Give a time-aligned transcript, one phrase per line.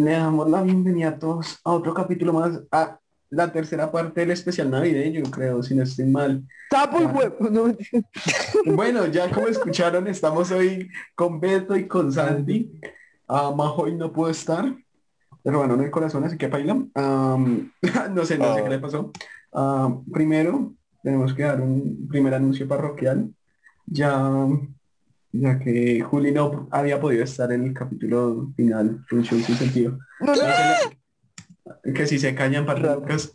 [0.00, 4.30] Le damos la bienvenida a todos a otro capítulo más, a la tercera parte del
[4.30, 6.42] especial navideño, creo, si no estoy mal.
[6.70, 7.50] ¡Tapo el huevo!
[7.50, 7.64] No,
[8.74, 12.80] Bueno, ya como escucharon, estamos hoy con Beto y con Sandy.
[13.28, 14.74] Ah, Majo hoy no pudo estar,
[15.42, 16.82] pero bueno, en el corazón, así que baila.
[16.94, 17.70] Am,
[18.14, 19.12] no sé, no sé qué le pasó.
[19.52, 20.72] Ah, primero,
[21.02, 23.34] tenemos que dar un primer anuncio parroquial,
[23.84, 24.46] ya,
[25.32, 29.98] ya que Juli no había podido estar en el capítulo final, un show sin sentido.
[31.94, 33.32] Que si se callan parroquias,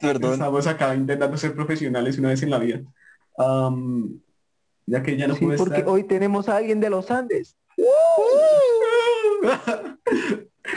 [0.00, 0.34] Perdón.
[0.34, 2.80] estamos acá intentando ser profesionales una vez en la vida.
[4.86, 5.88] Ya que ya no Sí, pude porque estar.
[5.92, 7.56] hoy tenemos a alguien de los Andes.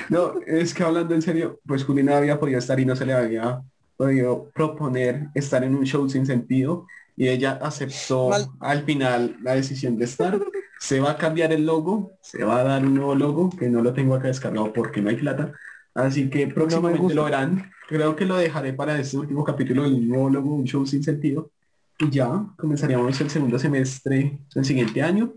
[0.10, 3.06] No, es que hablando en serio, pues Juli no había podido estar y no se
[3.06, 3.62] le había
[3.98, 6.86] podido proponer estar en un show sin sentido
[7.18, 8.48] y ella aceptó Mal.
[8.60, 10.40] al final la decisión de estar.
[10.80, 13.82] Se va a cambiar el logo, se va a dar un nuevo logo que no
[13.84, 15.54] lo tengo acá descargado porque no hay plata.
[15.94, 17.72] Así que próximamente lo verán.
[17.88, 21.52] Creo que lo dejaré para este último capítulo del nuevo logo, un show sin sentido.
[22.00, 25.34] Y ya comenzaríamos el segundo semestre del siguiente año.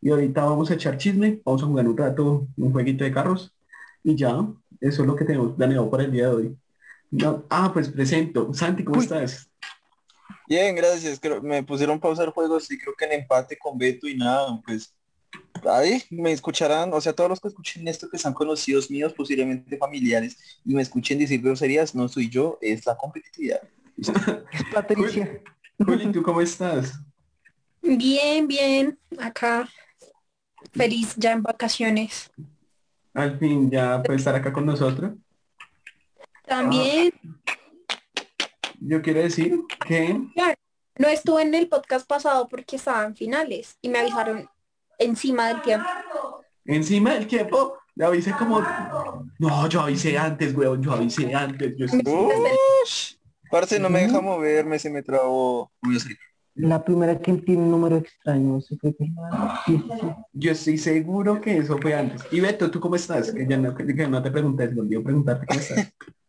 [0.00, 3.52] Y ahorita vamos a echar chisme, vamos a jugar un rato un jueguito de carros.
[4.04, 4.30] Y ya,
[4.80, 6.56] eso es lo que tenemos planeado para el día de hoy.
[7.10, 8.54] No- ah, pues presento.
[8.54, 9.04] Santi, ¿cómo Uy.
[9.04, 9.47] estás?
[10.46, 11.18] Bien, gracias.
[11.20, 14.60] Creo, me pusieron pausa el juego, sí, creo que en empate con Beto y nada,
[14.64, 14.94] pues
[15.70, 19.76] ahí me escucharán, o sea, todos los que escuchen esto que sean conocidos míos, posiblemente
[19.76, 23.60] familiares, y me escuchen decir groserías, no soy yo, es la competitividad.
[23.98, 25.42] Es Patricia.
[25.78, 27.00] Juli, ¿tú cómo estás?
[27.82, 29.68] Bien, bien, acá.
[30.72, 32.30] Feliz ya en vacaciones.
[33.14, 35.12] Al fin ya puedes estar acá con nosotros.
[36.46, 37.12] También,
[38.80, 40.20] Yo quiero decir que
[40.98, 44.48] no estuve en el podcast pasado porque estaban finales y me avisaron
[44.98, 45.86] encima del tiempo.
[46.64, 48.62] encima del tiempo le avisé como...
[49.38, 51.76] No, yo avisé antes, weón, yo avisé antes.
[51.76, 53.14] Yo Ush,
[53.50, 55.70] parce, no me deja moverme, se me trabó.
[55.82, 55.88] A.
[56.54, 58.60] La primera que tiene un número extraño.
[58.60, 59.84] ¿se fue sí.
[60.32, 62.22] Yo estoy seguro que eso fue antes.
[62.32, 63.32] Y Beto, ¿tú cómo estás?
[63.32, 65.92] Que ya no, que no te pregunté, me olvidó preguntarte cómo estás.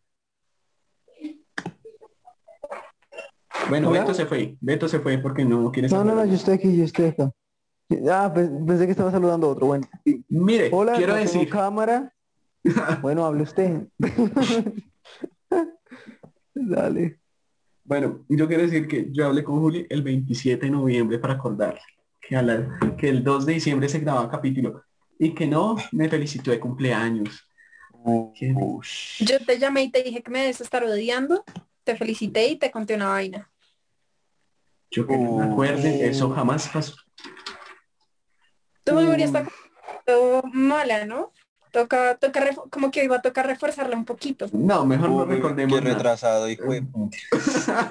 [3.70, 4.00] Bueno, Hola.
[4.00, 4.56] Beto se fue.
[4.60, 6.28] Beto se fue porque no quiere No, no, no, saludar.
[6.28, 7.32] yo estoy aquí, yo estoy acá.
[8.10, 9.66] Ah, pensé que estaba saludando a otro.
[9.66, 9.88] Bueno.
[10.28, 12.12] Mire, Hola, quiero no tengo decir, cámara.
[13.00, 13.86] Bueno, hable usted.
[16.54, 17.18] Dale.
[17.84, 21.80] bueno, yo quiero decir que yo hablé con Juli el 27 de noviembre para acordarle
[22.20, 24.82] que, a la- que el 2 de diciembre se grababa capítulo
[25.18, 27.46] y que no me felicitó de cumpleaños.
[29.20, 31.44] Yo te llamé y te dije que me debes estar odiando,
[31.84, 33.50] te felicité y te conté una vaina.
[34.90, 36.94] Yo que no me acuerde, eso jamás pasó.
[38.84, 39.36] Tu memoria Mm.
[39.36, 39.46] está
[40.52, 41.32] mala, ¿no?
[41.72, 44.46] Toca, toca, como que iba a tocar reforzarla un poquito.
[44.52, 45.94] No, mejor no recordemos qué nada.
[45.94, 47.16] retrasado, hijo de puta.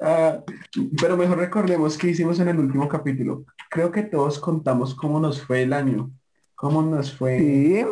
[0.00, 0.40] Ah,
[1.00, 3.44] pero mejor recordemos qué hicimos en el último capítulo.
[3.70, 6.10] Creo que todos contamos cómo nos fue el año.
[6.54, 7.38] Cómo nos fue.
[7.38, 7.84] Sí.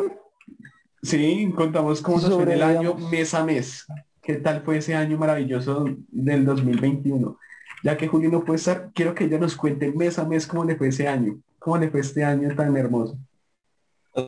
[1.01, 3.85] Sí, contamos cómo nos fue en el año mes a mes.
[4.21, 7.37] ¿Qué tal fue ese año maravilloso del 2021?
[7.83, 10.65] Ya que Juli no puede estar, quiero que ella nos cuente mes a mes cómo
[10.65, 11.39] le fue ese año.
[11.59, 13.17] Cómo le fue este año tan hermoso.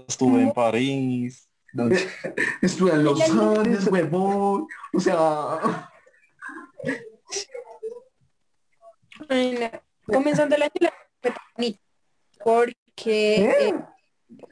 [0.07, 1.49] Estuve en París.
[1.73, 1.89] No,
[2.61, 3.21] Estuve en Los.
[3.21, 4.67] Andes, huevón.
[4.93, 5.89] O sea.
[10.05, 10.93] Comenzando el año la
[12.43, 13.69] porque ¿Eh?
[13.69, 13.75] eh,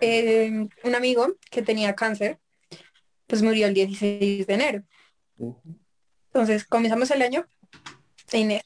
[0.01, 2.39] eh, un amigo que tenía cáncer,
[3.27, 4.83] pues murió el 16 de enero.
[6.27, 7.45] Entonces comenzamos el año
[8.31, 8.63] en enero.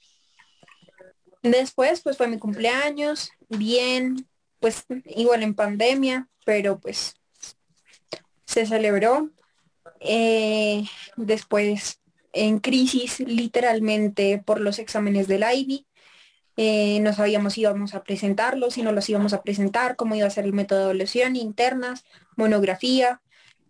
[1.41, 4.27] Después pues fue mi cumpleaños, bien,
[4.59, 7.15] pues igual en pandemia, pero pues
[8.45, 9.29] se celebró.
[10.01, 10.83] Eh,
[11.17, 11.99] después
[12.33, 15.85] en crisis literalmente por los exámenes del IB.
[16.57, 20.27] Eh, no sabíamos si íbamos a presentarlos, si no los íbamos a presentar, cómo iba
[20.27, 22.03] a ser el método de evaluación, internas,
[22.35, 23.21] monografía.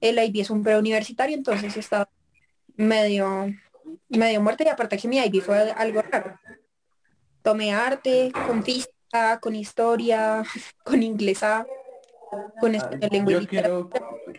[0.01, 2.10] El IB es un preuniversitario, entonces estaba
[2.75, 3.54] medio,
[4.07, 6.39] medio muerto y aparte que mi IB fue algo raro.
[7.50, 10.44] Tomé arte, con física, con historia,
[10.84, 11.66] con inglés A,
[12.62, 13.90] con español lengua yo quiero,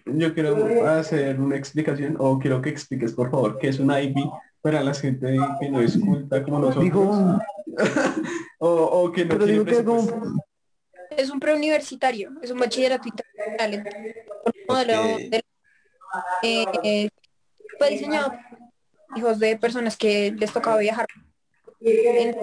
[0.06, 4.14] yo quiero hacer una explicación o quiero que expliques por favor qué es un IB
[4.62, 7.10] para la gente que no es culta como nosotros Digo,
[8.60, 10.12] o, o que no pero tiene digo que es presupuesto.
[10.20, 10.44] como,
[11.10, 13.92] Es un preuniversitario, es un bachillerato internacional.
[14.44, 15.20] con un modelo Ok.
[15.30, 15.44] de-
[16.44, 17.08] eh, eh,
[17.76, 21.06] fue diseñado por hijos de personas que les tocaba viajar.
[21.80, 22.36] En-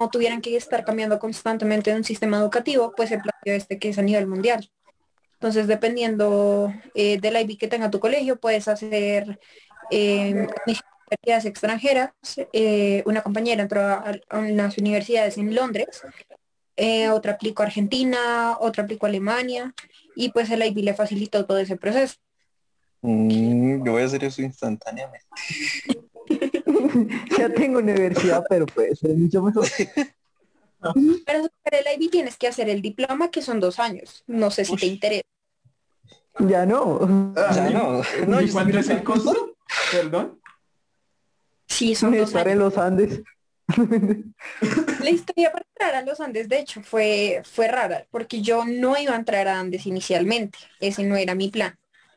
[0.00, 3.90] no tuvieran que estar cambiando constantemente de un sistema educativo, pues se planteó este que
[3.90, 4.68] es a nivel mundial.
[5.34, 9.38] Entonces, dependiendo eh, del IB que tenga tu colegio, puedes hacer
[9.90, 12.10] eh, universidades extranjeras.
[12.52, 16.02] Eh, una compañera entró a, a unas universidades en Londres,
[16.76, 19.74] eh, otra aplicó a Argentina, otra aplicó a Alemania,
[20.16, 22.16] y pues el IB le facilitó todo ese proceso.
[23.02, 25.26] Mm, yo voy a hacer eso instantáneamente.
[27.38, 29.66] ya tengo universidad, pero puede ser mucho mejor.
[31.24, 34.22] Para sacar el IB tienes que hacer el diploma, que son dos años.
[34.26, 35.24] No sé si te interesa.
[36.40, 37.32] Ya no.
[37.54, 38.02] Ya no.
[38.26, 39.56] no ¿Y cuánto es el costo?
[39.90, 40.38] Perdón.
[41.66, 42.52] Sí, son dos Estar años.
[42.52, 43.22] en los Andes.
[45.02, 48.98] La historia para entrar a los Andes, de hecho, fue, fue rara, porque yo no
[48.98, 50.58] iba a entrar a Andes inicialmente.
[50.80, 51.74] Ese no era mi plan.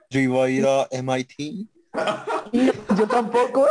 [0.09, 1.67] Yo iba a ir a MIT.
[2.51, 3.65] Yo tampoco.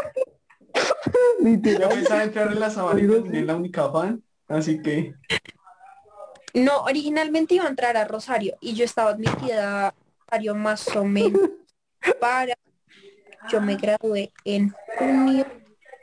[1.37, 1.89] Yo Literal.
[1.89, 5.15] pensaba entrar en la sabana y terminé en la única fan, así que
[6.55, 9.95] No, originalmente iba a entrar a Rosario y yo estaba admitida a
[10.27, 11.43] Rosario más o menos
[12.21, 12.55] para,
[13.51, 15.47] yo me gradué en junio,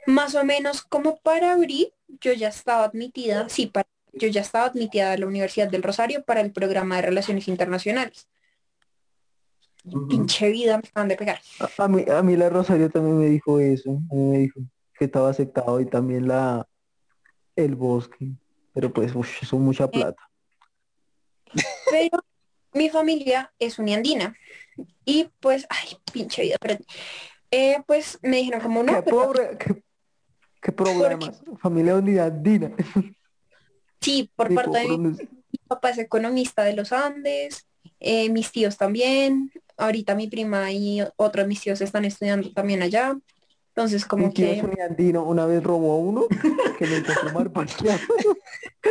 [0.05, 4.65] más o menos como para abril, yo ya estaba admitida, sí, para, yo ya estaba
[4.65, 8.27] admitida a la Universidad del Rosario para el programa de Relaciones Internacionales.
[10.09, 11.39] Pinche vida, me acaban de pegar.
[11.59, 13.91] A, a mí, a mí la Rosario también me dijo eso.
[14.11, 14.61] a mí me dijo
[14.97, 16.67] que estaba aceptado y también la
[17.55, 18.29] el bosque.
[18.73, 20.21] Pero pues, uf, eso es mucha plata.
[21.91, 22.23] Pero
[22.73, 24.35] mi familia es uniandina
[25.05, 26.57] y pues, ay, pinche vida.
[27.51, 29.83] Eh, pues me dijeron como no, ¿Qué, pero- pobre, qué,
[30.61, 31.43] qué problemas?
[31.61, 32.71] Familia unidad Dina.
[34.01, 35.17] sí, por parte de Mi
[35.67, 37.67] papá es economista de los Andes,
[37.99, 42.81] eh, mis tíos también, ahorita mi prima y otros de mis tíos están estudiando también
[42.81, 43.17] allá.
[43.69, 46.27] Entonces, como tío es que un andino, una vez robó a uno
[46.77, 47.51] que le hizo fumar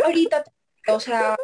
[0.05, 0.44] ahorita,
[0.88, 1.37] o sea,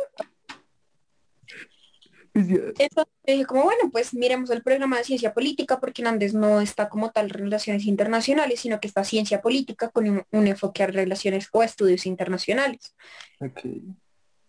[2.35, 6.61] entonces dije como, bueno, pues miremos el programa de ciencia política, porque en Andes no
[6.61, 10.87] está como tal relaciones internacionales, sino que está ciencia política con un, un enfoque a
[10.87, 12.94] relaciones o estudios internacionales.
[13.40, 13.61] Ok.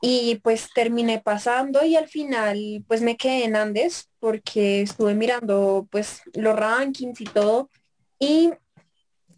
[0.01, 5.87] Y pues terminé pasando y al final pues me quedé en Andes porque estuve mirando
[5.91, 7.69] pues los rankings y todo
[8.17, 8.51] y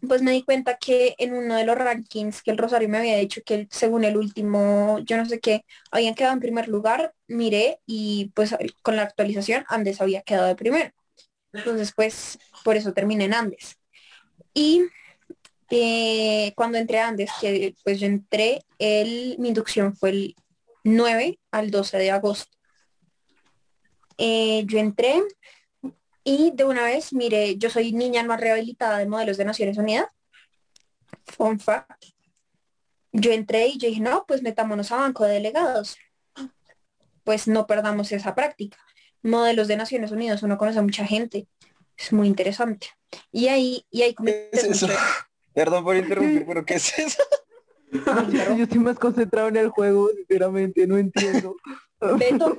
[0.06, 3.16] pues me di cuenta que en uno de los rankings que el Rosario me había
[3.18, 7.78] dicho que según el último, yo no sé qué, habían quedado en primer lugar, miré
[7.86, 10.90] y pues con la actualización Andes había quedado de primero.
[11.52, 13.76] Entonces pues por eso terminé en Andes.
[14.54, 14.82] Y
[15.70, 20.36] eh, cuando entré a Andes, que pues yo entré, el, mi inducción fue el
[20.84, 22.56] 9 al 12 de agosto.
[24.18, 25.22] Eh, yo entré
[26.24, 30.06] y de una vez, mire, yo soy niña no rehabilitada de modelos de Naciones Unidas.
[31.24, 32.04] Fun fact.
[33.12, 35.98] Yo entré y yo dije, no, pues metámonos a banco de delegados.
[37.24, 38.78] Pues no perdamos esa práctica.
[39.22, 41.48] Modelos de Naciones Unidas, uno conoce a mucha gente.
[41.96, 42.88] Es muy interesante.
[43.30, 44.88] Y ahí, y ahí ¿Qué es eso?
[45.54, 47.22] Perdón por interrumpir, pero ¿qué es eso?
[47.92, 51.56] Yo, estoy más concentrado en el juego, sinceramente, no entiendo.
[52.18, 52.56] Beto,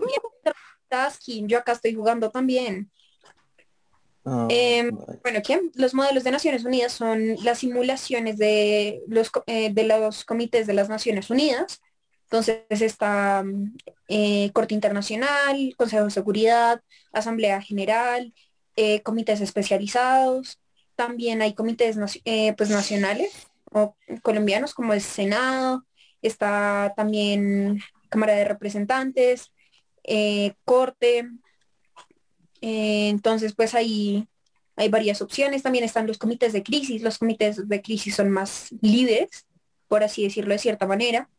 [1.47, 2.91] yo acá estoy jugando también.
[4.25, 4.95] Ah, Em.
[5.21, 5.59] Bueno, ¿qué?
[5.75, 10.73] Los modelos de Naciones Unidas son las simulaciones de los, eh, de los comités de
[10.73, 11.81] las Naciones Unidas.
[12.25, 13.43] Entonces está
[14.07, 16.81] eh, Corte Internacional, Consejo de Seguridad,
[17.11, 18.33] Asamblea General,
[18.75, 20.59] eh, comités especializados.
[20.95, 21.97] También hay comités
[22.57, 23.47] pues, nacionales
[24.21, 25.85] colombianos como el Senado.
[26.21, 29.51] Está también Cámara de Representantes,
[30.03, 31.29] eh, Corte.
[32.61, 34.27] Eh, entonces, pues ahí
[34.75, 35.63] hay varias opciones.
[35.63, 37.01] También están los comités de crisis.
[37.01, 39.45] Los comités de crisis son más libres,
[39.87, 41.29] por así decirlo de cierta manera.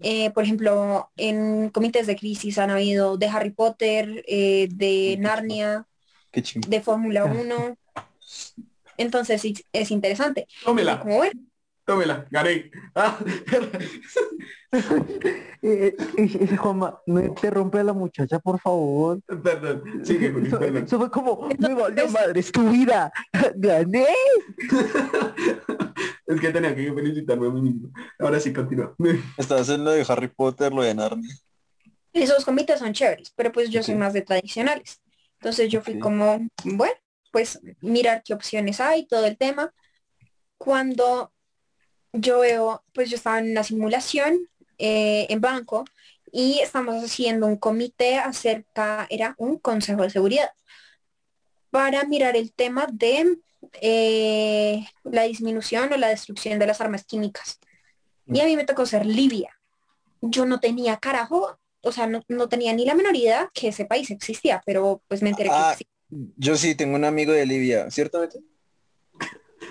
[0.00, 5.86] Eh, por ejemplo, en comités de crisis han habido de Harry Potter, eh, de Narnia,
[6.32, 7.76] de Fórmula 1.
[8.96, 10.46] Entonces sí, es interesante.
[10.64, 11.40] Tómela, como bueno,
[11.88, 12.70] tómela, gané.
[12.94, 13.18] Ah,
[15.60, 19.18] Eh, eh, eh, Juanma, no interrumpe a la muchacha, por favor.
[19.42, 20.84] perdón, sigue, Juli, Eso, perdón.
[20.84, 23.10] eso fue como, me valió madre, es tu vida.
[23.56, 24.06] Gané.
[26.26, 27.88] es que tenía que felicitarme a mí mismo.
[28.18, 28.94] Ahora sí, continúa.
[29.38, 31.34] Estás en lo de Harry Potter, lo de Narnia.
[32.12, 35.00] esos comités son chéveres, pero pues yo soy más de tradicionales.
[35.40, 36.94] Entonces yo fui como, bueno,
[37.32, 39.72] pues mirar qué opciones hay, todo el tema.
[40.58, 41.32] Cuando
[42.12, 44.48] yo veo, pues yo estaba en una simulación
[44.78, 45.84] eh, en banco
[46.32, 50.50] y estamos haciendo un comité acerca, era un consejo de seguridad,
[51.70, 53.38] para mirar el tema de
[53.80, 57.58] eh, la disminución o la destrucción de las armas químicas.
[58.26, 59.50] Y a mí me tocó ser Libia.
[60.20, 63.86] Yo no tenía carajo, o sea, no, no tenía ni la menor idea que ese
[63.86, 66.32] país existía, pero pues me enteré Ah, que existía.
[66.36, 67.84] Yo sí tengo un amigo de Libia.
[67.86, 68.28] De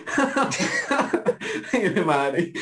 [2.05, 2.53] madre.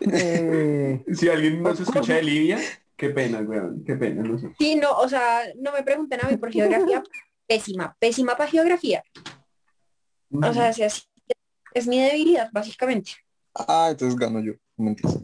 [0.00, 2.58] Eh, Si alguien nos escucha de Libia,
[2.96, 4.54] qué pena, weón, qué pena, no sé.
[4.58, 7.02] Sí, no, o sea, no me pregunten a mí por geografía,
[7.46, 9.02] pésima, pésima para geografía.
[10.30, 10.82] O sea, así
[11.74, 13.12] es mi debilidad, básicamente.
[13.54, 14.52] Ah, entonces gano yo.
[14.76, 15.18] no mentiras.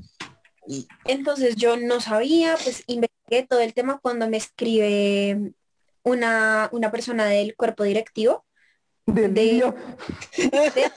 [1.05, 5.53] Entonces yo no sabía, pues investigué todo el tema cuando me escribe
[6.03, 8.45] una, una persona del cuerpo directivo
[9.15, 10.93] del De-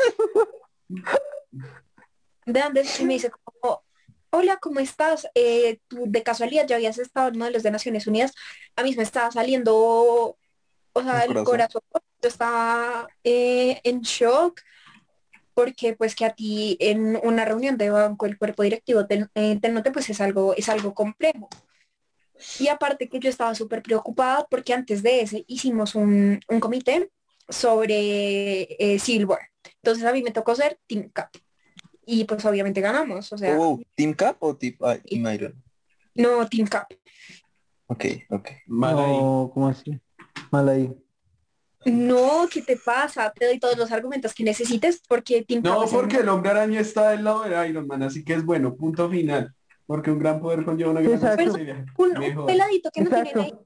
[2.45, 3.83] de Andes y me dice como,
[4.31, 5.27] hola, ¿cómo estás?
[5.35, 8.33] Eh, tú de casualidad ya habías estado en modelos de Naciones Unidas.
[8.75, 9.73] A mí me estaba saliendo,
[10.93, 11.81] o sea, El corazón.
[12.21, 14.61] Yo estaba eh, en shock
[15.53, 19.57] porque pues que a ti en una reunión de banco el cuerpo directivo te, eh,
[19.59, 21.49] te note pues es algo, es algo complejo.
[22.59, 27.09] Y aparte que yo estaba súper preocupada porque antes de ese hicimos un, un comité
[27.51, 29.39] sobre eh, Silver.
[29.83, 31.29] Entonces a mí me tocó ser Team Cap.
[32.05, 33.31] Y pues obviamente ganamos.
[33.31, 35.63] O sea, Oh, ¿Team Cap o Team, ah, Team Iron?
[36.15, 36.87] no Team Cap.
[37.87, 38.49] Ok, ok.
[38.67, 39.17] Mal ahí.
[39.17, 39.99] No, ¿cómo así?
[40.49, 40.91] Mal ahí.
[41.85, 43.31] No, ¿qué te pasa?
[43.31, 46.79] Te doy todos los argumentos que necesites porque Team Cap No, porque el hombre araña
[46.79, 49.53] está del lado de Iron Man, así que es bueno, punto final.
[49.87, 51.85] Porque un gran poder conlleva una gran responsabilidad.
[51.97, 52.45] un, un Mejor.
[52.45, 53.31] peladito que no Exacto.
[53.43, 53.57] tiene la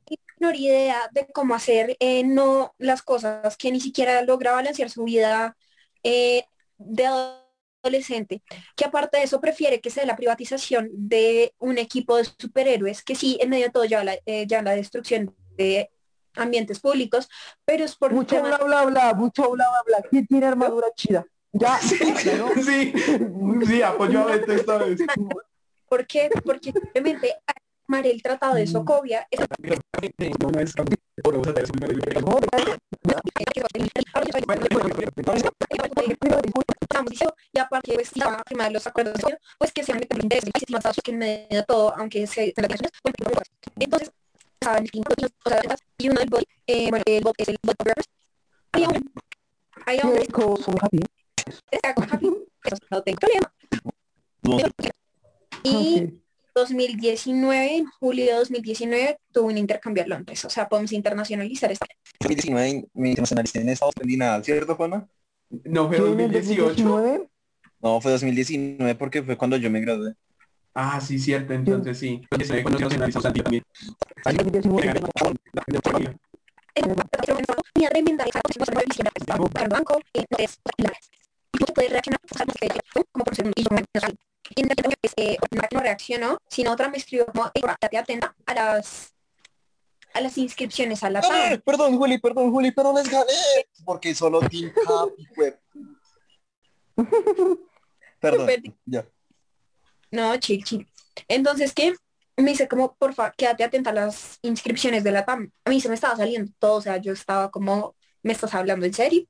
[0.46, 5.04] menor idea de cómo hacer eh, no las cosas, que ni siquiera logra balancear su
[5.04, 5.58] vida
[6.04, 6.46] eh,
[6.78, 7.10] de
[7.84, 8.44] adolescente,
[8.76, 13.16] que aparte de eso prefiere que sea la privatización de un equipo de superhéroes, que
[13.16, 15.90] sí, en medio de todo ya la, eh, ya la destrucción de
[16.36, 17.28] ambientes públicos,
[17.64, 20.10] pero es por Mucho bla bla bla, mucho bla bla bla.
[20.10, 21.26] ¿Quién tiene armadura chida?
[21.54, 21.80] Ya,
[22.22, 22.50] claro.
[22.56, 22.94] Sí,
[23.66, 25.00] sí, apoyo a Beto esta vez.
[25.90, 26.30] ¿Por qué?
[26.44, 27.36] Porque simplemente
[27.88, 29.40] armar el tratado de Sokovia es
[30.40, 30.74] No es
[31.24, 31.66] Bueno, vamos a hacer
[36.82, 39.16] estamos diciendo, y aparte pues si va a firmar los acuerdos
[39.58, 42.92] pues que sean de interés estimados que en medio de todo aunque se naciones
[43.82, 44.12] entonces
[45.98, 47.58] y uno del eh, bueno el es el
[51.72, 52.08] está con
[54.44, 54.58] No,
[55.64, 56.25] y
[56.56, 61.86] 2019 en julio de 2019 tuvo un intercambio a Londres o sea podemos internacionalizar esto
[62.20, 65.08] 2019 me internacionalicé en Estados Unidos, nada, ¿cierto, Juana?
[65.50, 66.84] No fue ¿Quién en 2018.
[66.84, 67.30] 2019?
[67.82, 70.14] No, fue 2019 porque fue cuando yo me gradué.
[70.74, 72.22] Ah, sí, cierto, entonces sí.
[72.30, 72.80] Entonces, cuando
[73.22, 73.64] también.
[74.24, 76.18] 2019.
[77.74, 79.08] Tenía tremenda esa cosa, no visión,
[79.62, 80.26] el banco, es
[80.78, 80.92] la
[81.54, 82.20] y tú puedes reaccionar
[83.12, 83.36] como por o
[84.00, 84.10] sea,
[84.56, 84.70] y en
[85.18, 85.38] eh,
[85.72, 89.16] no reaccionó sino otra me escribió como "Ey, estate atenta a las
[90.16, 91.20] a las inscripciones a la.
[91.20, 93.34] TAM Perdón, Juli, perdón, Juli, pero les gané.
[93.84, 95.60] Porque solo Team Cap y web.
[98.22, 98.50] Perdón,
[98.86, 99.06] ya.
[100.12, 100.88] no chill chill
[101.28, 101.94] entonces qué
[102.38, 105.90] me dice como porfa quédate atenta a las inscripciones de la TAM a mí se
[105.90, 109.26] me estaba saliendo todo o sea yo estaba como me estás hablando en serio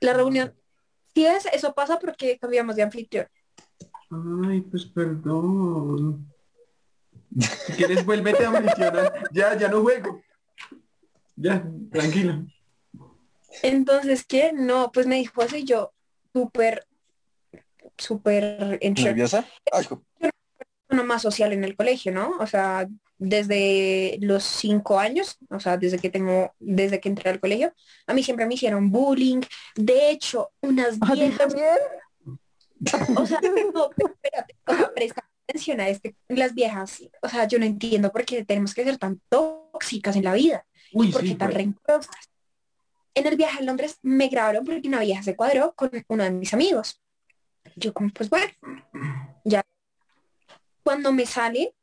[0.00, 0.54] la reunión
[1.16, 3.26] si ves eso pasa porque cambiamos de anfitrión
[4.46, 6.30] Ay, pues perdón.
[7.38, 9.12] Si quieres, vuélvete a mencionar.
[9.32, 10.22] Ya, ya no juego.
[11.34, 12.46] Ya, tranquila.
[13.62, 14.52] Entonces, ¿qué?
[14.52, 15.92] No, pues me dijo así yo,
[16.32, 16.86] súper,
[17.98, 18.78] súper.
[18.80, 19.44] ¿Nerviosa?
[19.72, 19.86] Ay,
[20.90, 22.36] Uno más social en el colegio, ¿no?
[22.38, 22.86] O sea,
[23.18, 27.72] desde los cinco años, o sea, desde que tengo, desde que entré al colegio,
[28.06, 29.40] a mí siempre me hicieron bullying.
[29.74, 31.76] De hecho, unas ¿A ti viejas, también?
[33.16, 33.40] o sea,
[33.74, 37.64] no, pero espérate, o sea, presta atención a este, las viejas, o sea, yo no
[37.64, 40.66] entiendo por qué tenemos que ser tan tóxicas en la vida.
[40.92, 41.58] Uy, ¿Por qué sí, tan pues.
[41.58, 42.30] rencorosas?
[43.14, 46.30] En el viaje a Londres me grabaron porque una vieja se cuadró con uno de
[46.30, 47.00] mis amigos.
[47.74, 48.52] Yo como, pues bueno,
[49.44, 49.62] ya.
[50.82, 51.74] Cuando me sale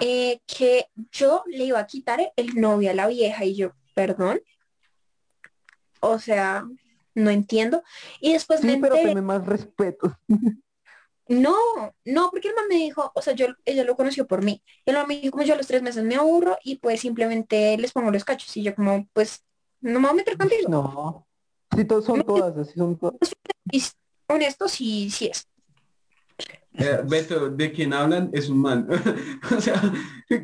[0.00, 4.40] eh, que yo le iba a quitar el novio a la vieja y yo, perdón.
[6.00, 6.66] O sea,
[7.14, 7.82] no entiendo.
[8.20, 10.16] Y después me Sí, pero enteré, tenme más respeto.
[11.28, 11.56] no,
[12.04, 14.62] no, porque el man me dijo, o sea, yo, ella lo conoció por mí.
[14.84, 17.00] Y el man me dijo, como yo a los tres meses me aburro y pues
[17.00, 18.56] simplemente les pongo los cachos.
[18.56, 19.44] Y yo como, pues,
[19.80, 20.68] no me voy a meter contigo.
[20.68, 21.26] No.
[21.76, 23.18] Sí, to- son todas, así son todas.
[24.30, 25.48] Honesto, sí, sí es.
[26.74, 28.86] Eh, Beto, de quien hablan es un man.
[29.56, 29.82] o sea,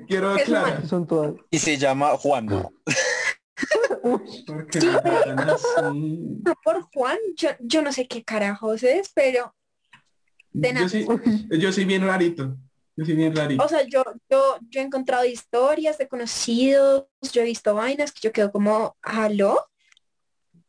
[0.08, 0.86] quiero aclarar.
[0.86, 1.34] Son todas.
[1.50, 2.46] Y se llama Juan.
[2.46, 2.62] Me
[5.52, 5.86] así.
[6.44, 9.54] No, por Juan, yo, yo no sé qué carajos es, pero
[10.50, 10.88] De Yo nada.
[11.50, 12.56] yo soy bien rarito.
[12.96, 13.64] Yo soy bien rarito.
[13.64, 18.20] O sea, yo, yo, yo he encontrado historias de conocidos, yo he visto vainas que
[18.22, 19.68] yo quedo como, ¿aló?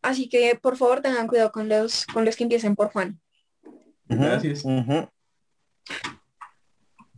[0.03, 3.20] Así que por favor tengan cuidado con los, con los que empiecen por Juan.
[4.08, 4.63] Gracias.
[4.63, 5.10] Yo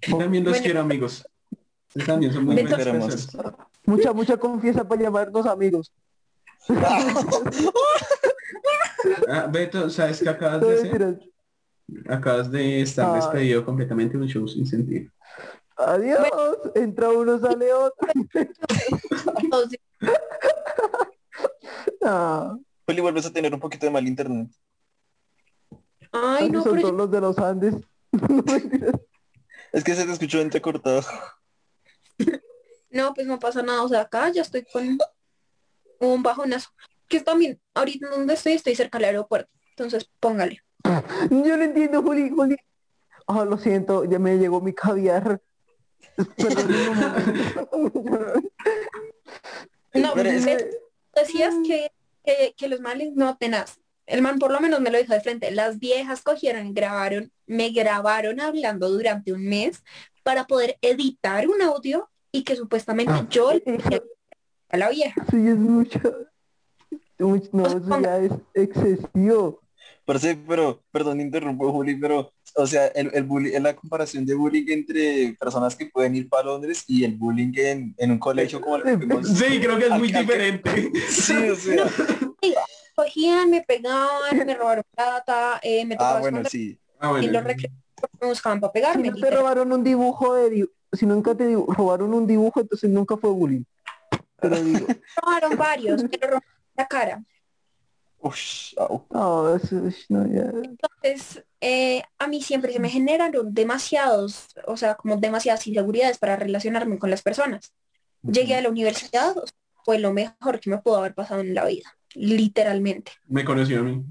[0.02, 0.64] también los Bueno.
[0.64, 1.28] quiero, amigos.
[2.06, 3.36] También son muy personas.
[3.86, 5.92] Mucha, mucha confianza para llamarnos amigos.
[9.30, 11.20] Ah, Beto, ¿sabes qué acabas de hacer?
[12.10, 13.16] Acabas de estar Ay.
[13.22, 15.10] despedido completamente de un show sin sentido.
[15.78, 16.28] Adiós.
[16.76, 18.08] Entra uno, sale otro.
[22.04, 22.56] Ah,
[22.86, 24.50] Juli, vuelves a tener un poquito de mal internet.
[26.12, 27.76] ay, no, son pero todos yo- los de los Andes.
[29.74, 31.02] Es que se te escuchó entrecortado.
[32.90, 33.84] no, pues no pasa nada.
[33.84, 34.98] O sea, acá ya estoy con
[36.00, 36.70] un bajonazo.
[37.08, 39.50] Que también, ahorita donde estoy, estoy cerca del aeropuerto.
[39.72, 40.62] Entonces, póngale.
[41.30, 42.56] Yo no entiendo, Juli, Juli.
[43.28, 45.42] Ah, lo siento, ya me llegó mi caviar.
[49.94, 50.58] No, Pero es- me
[51.16, 51.92] decías que,
[52.24, 53.80] que, que los males no tenaz.
[54.08, 55.52] El man por lo menos me lo dijo de frente.
[55.52, 59.84] Las viejas cogieron y grabaron, me grabaron hablando durante un mes
[60.24, 64.02] para poder editar un audio y que supuestamente yo le dije
[64.70, 65.26] a la vieja.
[65.30, 66.00] Sí, es mucho.
[67.20, 69.62] Much- No, eso ya es excesivo.
[70.06, 74.36] Parce, pero, perdón, interrumpo, Juli, pero, o sea, el, el bullying, es la comparación de
[74.36, 78.62] bullying entre personas que pueden ir para Londres y el bullying en, en un colegio
[78.62, 79.24] como el que.
[79.26, 80.92] Sí, creo que es muy Acá- diferente.
[81.10, 81.88] Sí, o sea.
[82.98, 86.80] Cogían, me pegaban, me robaron plata, eh, me Ah, tocaba bueno, sí.
[87.00, 87.32] Ah, y bueno.
[87.34, 87.74] los recreos
[88.20, 89.10] me buscaban para Si pegarme.
[89.12, 93.30] no te robaron un dibujo de si nunca te robaron un dibujo, entonces nunca fue
[93.30, 93.64] bullying.
[94.40, 94.88] Te lo digo.
[95.22, 96.44] robaron varios, me lo robaron
[96.76, 97.24] la cara.
[98.20, 98.74] Ush,
[99.12, 100.52] no, ya.
[100.64, 106.36] Entonces, eh, a mí siempre se me generaron demasiados, o sea, como demasiadas inseguridades para
[106.36, 107.74] relacionarme con las personas.
[108.24, 111.54] Llegué a la universidad, o sea, fue lo mejor que me pudo haber pasado en
[111.54, 113.14] la vida, literalmente.
[113.26, 114.04] Me conoció a mí.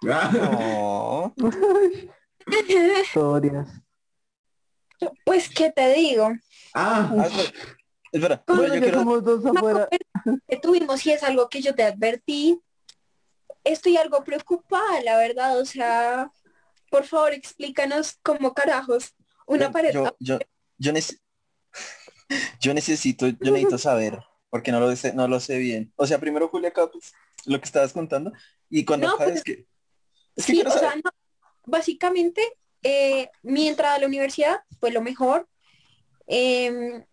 [3.02, 3.68] Historias.
[5.24, 6.28] Pues, ¿qué te digo?
[6.74, 7.28] ah, Ah,
[8.10, 9.88] espera, Bueno, yo quiero, dos afuera.
[10.48, 12.60] que tuvimos y es algo que yo te advertí.
[13.64, 16.32] Estoy algo preocupada, la verdad, o sea,
[16.90, 19.14] por favor explícanos cómo carajos
[19.46, 20.14] una yo, pareja.
[20.20, 20.38] yo,
[20.78, 21.20] yo, nece-
[22.60, 24.18] yo necesito, yo necesito saber,
[24.50, 25.92] porque no lo sé, no lo sé bien.
[25.96, 27.12] O sea, primero Julia acá, pues,
[27.48, 28.32] lo que estabas contando,
[28.70, 29.66] y cuando No, pues, que,
[30.36, 31.10] es que Sí, o sea, no,
[31.66, 32.42] básicamente
[32.82, 35.48] eh, mi entrada a la universidad fue lo mejor.
[36.26, 37.04] em,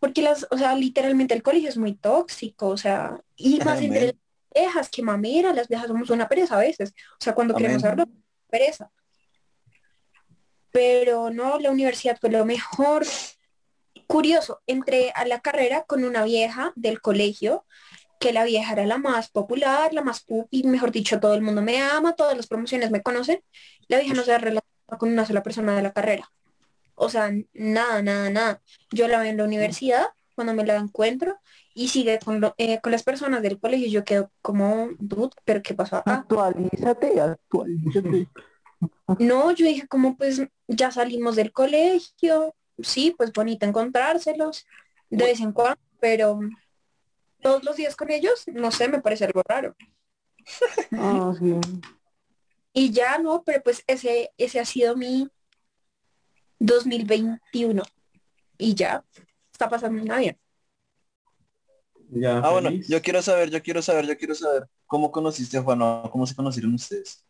[0.00, 3.84] porque las, o sea, literalmente el colegio es muy tóxico, o sea, y más Amén.
[3.92, 4.14] entre las
[4.54, 6.92] viejas, que mamera, las viejas somos una pereza a veces.
[7.12, 7.92] O sea, cuando queremos Amén.
[8.00, 8.08] hablar,
[8.48, 8.90] pereza.
[10.72, 13.04] Pero no, la universidad fue lo mejor.
[14.06, 17.64] Curioso, entré a la carrera con una vieja del colegio,
[18.22, 21.62] que la vieja era la más popular, la más pupi, mejor dicho, todo el mundo
[21.62, 23.40] me ama, todas las promociones me conocen.
[23.88, 26.30] La vieja no se ha relacionado con una sola persona de la carrera.
[26.94, 28.62] O sea, nada, nada, nada.
[28.90, 31.38] Yo la veo en la universidad cuando me la encuentro
[31.74, 33.88] y sigue con, lo- eh, con las personas del colegio.
[33.88, 36.14] Yo quedo como, dude, pero ¿qué pasó acá?
[36.14, 38.28] Actualízate, actualízate.
[39.18, 44.66] No, yo dije como pues ya salimos del colegio, sí, pues bonito encontrárselos
[45.10, 46.40] de vez en cuando, pero
[47.42, 49.76] todos los días con ellos, no sé, me parece algo raro.
[50.92, 51.54] Ah, sí.
[52.72, 55.28] Y ya no, pero pues ese, ese ha sido mi
[56.58, 57.82] 2021.
[58.56, 59.04] Y ya,
[59.52, 60.38] está pasando una bien.
[62.08, 62.38] ya.
[62.38, 65.82] Ah, bueno, yo quiero saber, yo quiero saber, yo quiero saber, ¿cómo conociste a Juan?
[65.82, 67.24] o ¿Cómo se conocieron ustedes?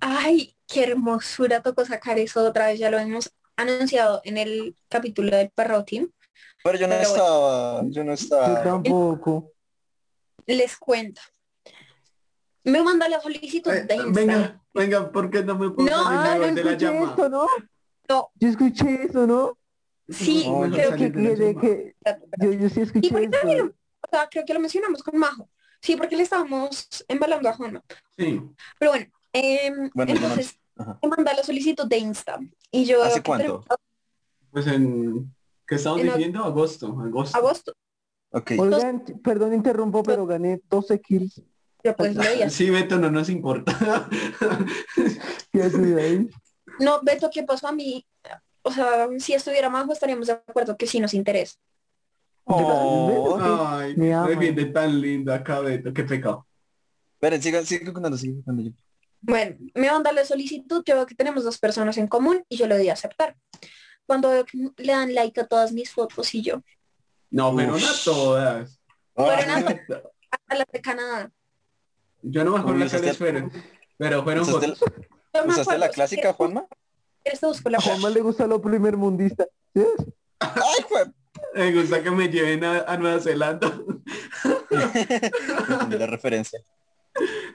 [0.00, 5.36] Ay, qué hermosura tocó sacar eso otra vez, ya lo hemos anunciado en el capítulo
[5.36, 6.10] del perro team.
[6.64, 7.22] Pero yo no Pero bueno.
[7.24, 8.62] estaba, yo no Yo estaba.
[8.62, 9.52] tampoco.
[10.46, 11.20] Les cuento.
[12.64, 14.12] Me manda la solicitud Eh, de Instagram.
[14.12, 17.12] venga, venga, ¿por qué no me puedo No, Ah, de, no de la escuché llama?
[17.14, 17.46] eso, ¿no?
[18.08, 19.58] No, Yo escuché eso, ¿no?
[20.08, 21.94] sí, No, creo Que, de de
[22.40, 23.66] yo, yo sí ¿Y escuché por qué también eso.
[23.66, 25.48] lo- o sea, creo que lo mencionamos con Majo.
[25.80, 27.82] Sí, porque le estábamos embalando a Juana.
[28.16, 28.40] Sí.
[28.78, 30.58] Pero bueno, em, Bueno, yo no- entonces
[31.02, 32.38] me manda la solicitud de Insta.
[32.70, 33.64] Y yo ¿Hace cuánto?
[34.50, 35.34] Pues en...
[35.68, 36.42] ¿Qué estamos En diciendo?
[36.44, 36.86] Agosto.
[36.98, 37.36] Agosto.
[37.36, 37.72] agosto.
[38.58, 41.42] Oigan, perdón, interrumpo, pero gané 12 kills.
[41.84, 42.50] Yo pues así.
[42.50, 44.08] Sí, Beto, no nos importa.
[45.52, 46.28] ¿Qué haces ahí?
[46.80, 48.04] No, Beto, ¿qué pasó a mí?
[48.62, 51.56] O sea, si estuviera Majo estaríamos de acuerdo que sí nos interesa.
[52.44, 53.38] Oh.
[53.40, 55.92] Ay, Me defiende tan linda acá, Beto.
[55.92, 56.46] Qué pecado.
[57.14, 58.62] Esperen, sigan, sigan contando, sigan contando.
[58.62, 58.70] yo.
[59.20, 62.76] Bueno, me la solicitud, yo veo que tenemos dos personas en común y yo le
[62.76, 63.36] doy a aceptar.
[64.08, 66.62] Cuando veo que le dan like a todas mis fotos y yo.
[67.30, 68.80] No, fueron a todas.
[69.14, 69.56] Fueron a,
[70.48, 71.30] a las de Canadá.
[72.22, 73.52] Yo no me acuerdo las usaste- fueron,
[73.98, 74.82] pero fueron ¿Usaste, fotos.
[75.44, 76.66] Usaste acuerdo, la si clásica, Juanma?
[77.22, 79.46] quieres te busco la A Juanma le gusta lo primer mundista.
[79.74, 79.84] ¿Sí?
[80.40, 81.12] Ay, jue-
[81.54, 83.68] Me gusta que me lleven a, a Nueva Zelanda.
[84.70, 86.60] Entendí la referencia.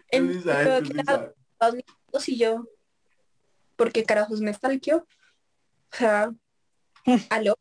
[0.09, 1.31] En- Tú sí sabes, veo tú que sí la- sabes.
[1.57, 2.67] todas mis fotos y yo.
[3.75, 4.97] porque carajos me stalkeó?
[4.97, 6.31] O sea,
[7.29, 7.55] aló.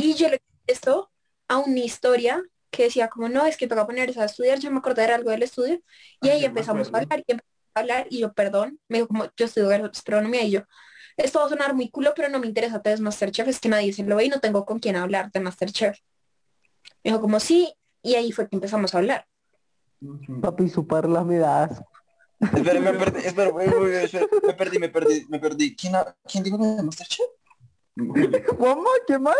[0.00, 1.10] Y yo le esto
[1.48, 4.78] a una historia que decía como no, es que toca ponerse a estudiar, yo me
[4.78, 5.80] acordé de algo del estudio
[6.20, 9.08] y Ah, ahí empezamos a hablar y empezamos a hablar y yo, perdón, me dijo
[9.08, 10.60] como yo estudio astronomía y yo,
[11.16, 13.92] esto va a sonar muy culo, pero no me interesa te Masterchef, es que nadie
[13.92, 15.98] se lo ve y no tengo con quién hablar de Masterchef.
[17.02, 19.26] Me dijo como sí, y ahí fue que empezamos a hablar.
[20.40, 21.90] Papi, su parla me da asco.
[22.40, 25.76] Espera, me perdí, espera, me perdí, me perdí, me perdí.
[25.76, 27.26] ¿Quién, ha- quién dijo de Masterchef?
[28.58, 29.36] Juanma, ¿qué más?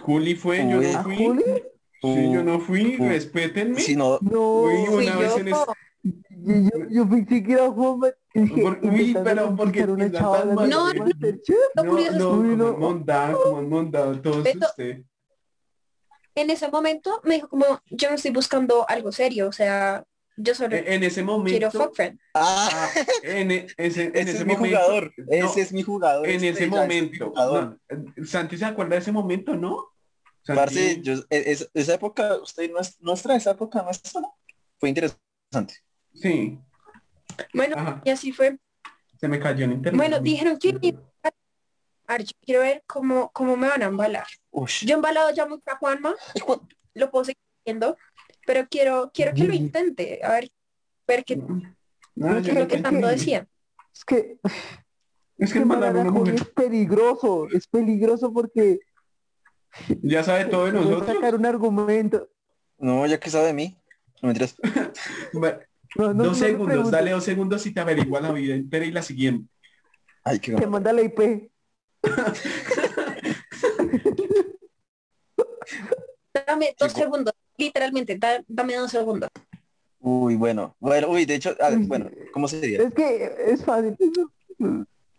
[0.00, 1.16] Juli fue, yo no ¿A fui.
[1.16, 1.44] Juli?
[2.02, 3.80] Sí, yo no fui, respétenme.
[3.80, 5.38] Si no, No, Fui una vez yo.
[5.38, 5.56] en es-
[6.28, 8.08] yo, yo, yo pensé que era Juanma.
[8.34, 10.08] Uy, pero porque una
[10.54, 10.68] mal.
[10.68, 10.98] No, de
[11.76, 11.82] no.
[12.18, 14.66] No, no, como montado, como han montado todos Beto.
[14.66, 15.02] usted.
[16.34, 20.04] en ese momento me dijo como yo no estoy buscando algo serio, o sea,
[20.36, 22.18] yo solo E- En ese quiero momento, fuck friend.
[22.34, 22.90] ah, ah,
[23.22, 26.26] en, e- ese, en ese ese es mi jugador, no, ese es mi jugador.
[26.28, 29.86] en ese estrella, ese es momento, no, Santi se acuerda de ese momento, ¿no?
[30.46, 34.20] Parce, yo, e- es- esa época, usted nues- nuestra, esa época nuestra,
[34.78, 35.74] fue interesante.
[36.12, 36.58] sí,
[37.52, 38.02] Bueno, Ajá.
[38.04, 38.58] y así fue.
[39.18, 39.96] se me cayó en internet.
[39.96, 40.96] Bueno, dijeron que
[42.06, 44.26] a ver, yo quiero ver cómo, cómo me van a embalar.
[44.52, 46.14] Yo he embalado ya mucho a Juanma,
[46.92, 47.96] lo puedo seguir viendo,
[48.46, 50.50] pero quiero, quiero que lo intente, a ver,
[51.06, 51.36] ver qué,
[52.14, 53.46] No, Es lo que tanto decía.
[53.92, 54.38] Es que,
[55.38, 57.48] Es que mujer es peligroso.
[57.52, 58.78] Es peligroso porque
[60.02, 61.06] ya sabe todo de nosotros.
[61.06, 62.28] sacar un argumento.
[62.78, 63.76] No, ya que sabe de mí.
[64.22, 64.56] No mentiras.
[65.32, 65.58] Bueno,
[65.96, 69.02] No, no, dos segundos, dale dos segundos y te averigua la vida entera y la
[69.02, 69.48] siguiente.
[70.24, 71.50] Ay, qué Te manda la IP.
[76.46, 79.30] Dame dos segundos, literalmente, da- dame dos segundos.
[80.00, 80.76] Uy, bueno.
[80.80, 82.82] Bueno, uy, de hecho, a ver, bueno, ¿cómo sería?
[82.82, 83.96] Es que es fácil.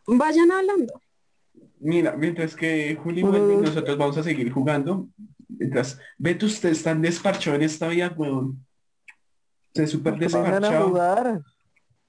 [0.07, 1.01] Vayan hablando.
[1.79, 3.65] Mira, mientras que Juli vuelve y dos.
[3.69, 5.07] nosotros vamos a seguir jugando.
[5.47, 8.65] Mientras, Beto, usted está en desparchado en esta vida, weón.
[9.67, 10.87] Usted es súper Aprendan a desparchado.
[10.89, 11.41] jugar.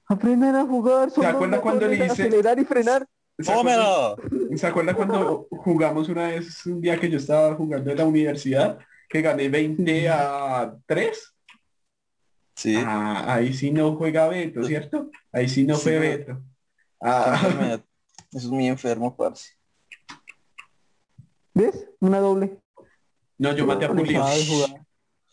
[0.07, 1.09] Aprendan a jugar.
[1.11, 3.05] ¿Se dos acuerda cuando le hice- Acelerar y frenar.
[3.39, 4.57] ¿Se acuerda, ¡Tómelo!
[4.57, 8.79] ¿Se acuerda cuando jugamos una vez, un día que yo estaba jugando en la universidad,
[9.07, 11.35] que gané 20 a 3?
[12.55, 12.75] Sí.
[12.77, 15.11] Ah, ahí sí no juega Beto, ¿cierto?
[15.31, 15.99] Ahí sí no Sí, fue no.
[15.99, 16.41] Beto.
[17.01, 17.83] Ah, enfermedad.
[18.31, 19.51] Eso es muy enfermo, parce.
[21.53, 21.87] ¿Ves?
[21.99, 22.59] Una doble.
[23.37, 24.21] no, yo maté a Julio.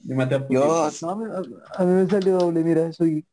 [0.01, 0.75] Yo maté a Julio.
[0.75, 3.27] A, mí, me salió doble, mira, soy...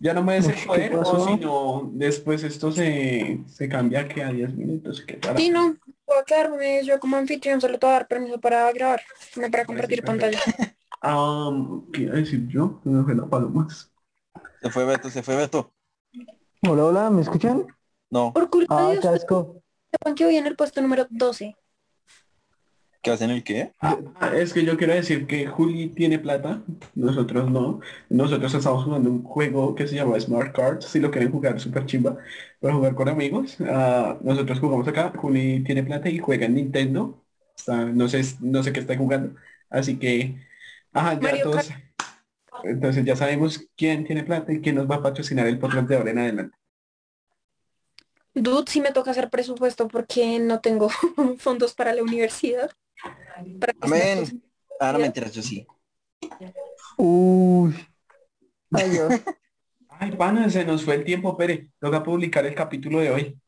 [0.00, 3.68] Ya no me des el Uy, ¿qué poder, o si no, después esto se, se
[3.68, 5.02] cambia que a 10 minutos.
[5.02, 5.36] Que para...
[5.36, 5.76] Sí, no,
[6.20, 9.02] a quedarme yo como anfitrión, solo te voy a dar permiso para grabar,
[9.36, 10.40] no para compartir pantalla.
[11.02, 11.50] Ah,
[11.92, 12.80] ¿Qué iba a decir yo?
[12.82, 13.68] Se me fue la paloma.
[14.62, 15.74] Se fue Beto, se fue Beto.
[16.62, 17.66] Hola, hola, ¿me escuchan?
[18.10, 19.62] No, Por culpa Ah, de Dios, casco.
[19.92, 21.56] sepan que voy en el puesto número 12.
[23.04, 23.72] ¿Qué hacen el qué?
[23.80, 23.98] Ah,
[24.34, 26.62] es que yo quiero decir que Juli tiene plata,
[26.94, 27.80] nosotros no.
[28.08, 31.86] Nosotros estamos jugando un juego que se llama Smart Cards, si lo quieren jugar, súper
[31.86, 32.16] chimba,
[32.60, 33.58] para jugar con amigos.
[33.60, 37.22] Ah, nosotros jugamos acá, Juli tiene plata y juega en Nintendo.
[37.56, 39.34] Está- no sé, no sé qué está jugando.
[39.70, 40.36] Así que,
[40.92, 41.70] ajá, ya Mario todos.
[42.64, 45.96] Entonces ya sabemos quién tiene plata y quién nos va a patrocinar el podcast de
[45.96, 46.56] ahora en adelante.
[48.34, 50.88] Dude, sí me toca hacer presupuesto porque no tengo
[51.38, 52.70] fondos para la universidad.
[53.80, 54.42] Amén.
[54.80, 55.66] Ah, no mentiras, yo sí.
[56.96, 57.74] Uy.
[58.70, 59.12] Adiós.
[59.88, 61.68] Ay, pana, se nos fue el tiempo, Pere.
[61.78, 63.38] Toca publicar el capítulo de hoy.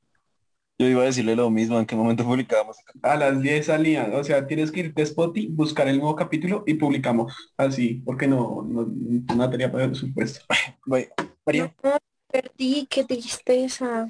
[0.79, 2.77] Yo iba a decirle lo mismo, en qué momento publicábamos.
[3.03, 4.11] A las 10 salía.
[4.13, 7.35] O sea, tienes que irte a Spotify, buscar el nuevo capítulo y publicamos.
[7.57, 8.87] Así, porque no, no,
[9.35, 10.45] no tenía para el supuesto.
[10.87, 11.09] Voy.
[11.47, 11.75] María.
[11.83, 11.97] No,
[12.31, 14.07] perdí, qué tristeza.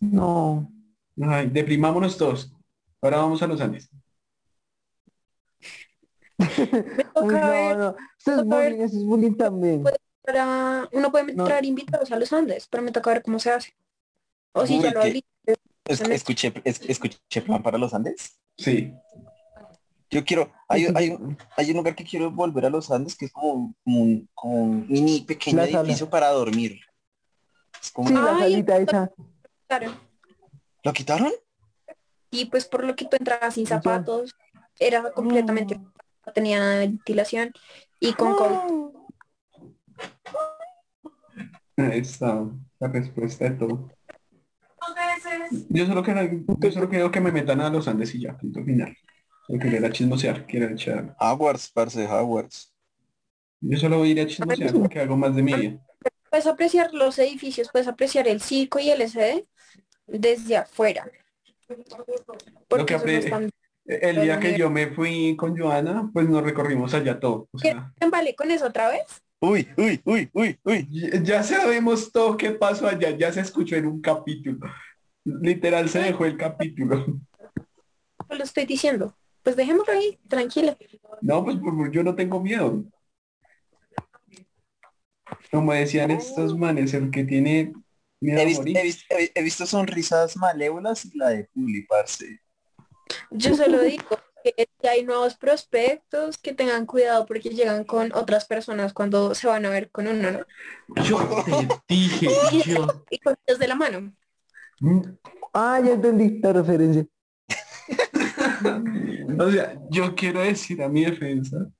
[0.00, 0.70] No.
[1.20, 2.52] Ay, deprimámonos todos.
[3.00, 3.90] Ahora vamos a los Andes.
[6.70, 7.88] Me Uy, toca no, ver no.
[8.18, 9.84] Eso es toca ver- bullying, eso es bullying también.
[10.22, 10.88] para...
[10.92, 11.44] Uno puede No.
[11.44, 13.74] traer invitados a los Andes, pero me toca ver cómo se hace.
[14.52, 15.24] O si Uy, ya lo hablé.
[15.84, 18.38] Escuché, es- escuché plan para los Andes.
[18.56, 18.92] Sí.
[20.10, 23.24] Yo quiero, hay, hay, un- hay un lugar que quiero volver a los Andes que
[23.26, 25.80] es como, un- como un, como un mini pequeño La sala.
[25.80, 26.80] edificio para dormir.
[27.82, 29.10] Es como, Sí, la Ay, salita esa.
[29.66, 29.92] Claro.
[30.84, 31.32] ¿Lo quitaron?
[32.34, 34.34] y pues por lo que tú entrabas sin zapatos,
[34.78, 35.92] era completamente, no
[36.34, 37.52] tenía nada de ventilación
[37.98, 38.92] y con COVID.
[41.76, 42.44] Ahí está
[42.78, 43.90] la respuesta de todo.
[45.68, 46.20] Yo solo quiero,
[46.58, 48.96] yo solo quiero que me metan a los Andes y ya, punto final.
[49.46, 51.16] Solo quería ir a chismosear, quiero echar.
[51.18, 52.72] Hogwarts, parce, Hogwarts.
[53.60, 55.78] Yo solo voy a ir a chismosear porque hago más de mi vida.
[56.30, 59.46] Puedes apreciar los edificios, puedes apreciar el circo y el SD
[60.06, 61.10] desde afuera.
[62.68, 63.50] Porque que no están-
[63.84, 67.48] El día que yo me fui con Joana, pues nos recorrimos allá todo.
[67.52, 69.02] O sea, Vale, con eso otra vez.
[69.40, 70.88] Uy, uy, uy, uy, uy.
[71.24, 74.60] ya sabemos todo qué pasó allá, ya se escuchó en un capítulo.
[75.24, 77.04] Literal se dejó el capítulo.
[78.28, 79.16] Pues Lo estoy diciendo.
[79.42, 80.76] Pues dejémoslo ahí, tranquila.
[81.20, 82.84] No, pues por- yo no tengo miedo.
[85.50, 87.72] Como decían estos manes, el que tiene
[88.20, 88.76] miedo He a visto, morir.
[88.76, 92.40] he visto- he- he visto sonrisas malévolas y la de Puli, parce.
[93.30, 94.04] Yo solo digo
[94.42, 99.46] que si hay nuevos prospectos, que tengan cuidado porque llegan con otras personas cuando se
[99.46, 100.46] van a ver con uno, ¿no?
[101.02, 101.18] Yo
[101.86, 102.28] te dije,
[102.66, 102.86] yo.
[103.10, 104.12] Y cogidos de la mano.
[105.54, 107.06] Ah, ya entendí la referencia.
[109.38, 111.70] O sea, yo quiero decir a mi defensa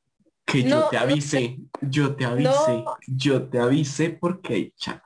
[0.47, 2.97] que yo No, te no avisé, yo te avisé, No.
[3.07, 5.03] yo te avisé porque hay chat.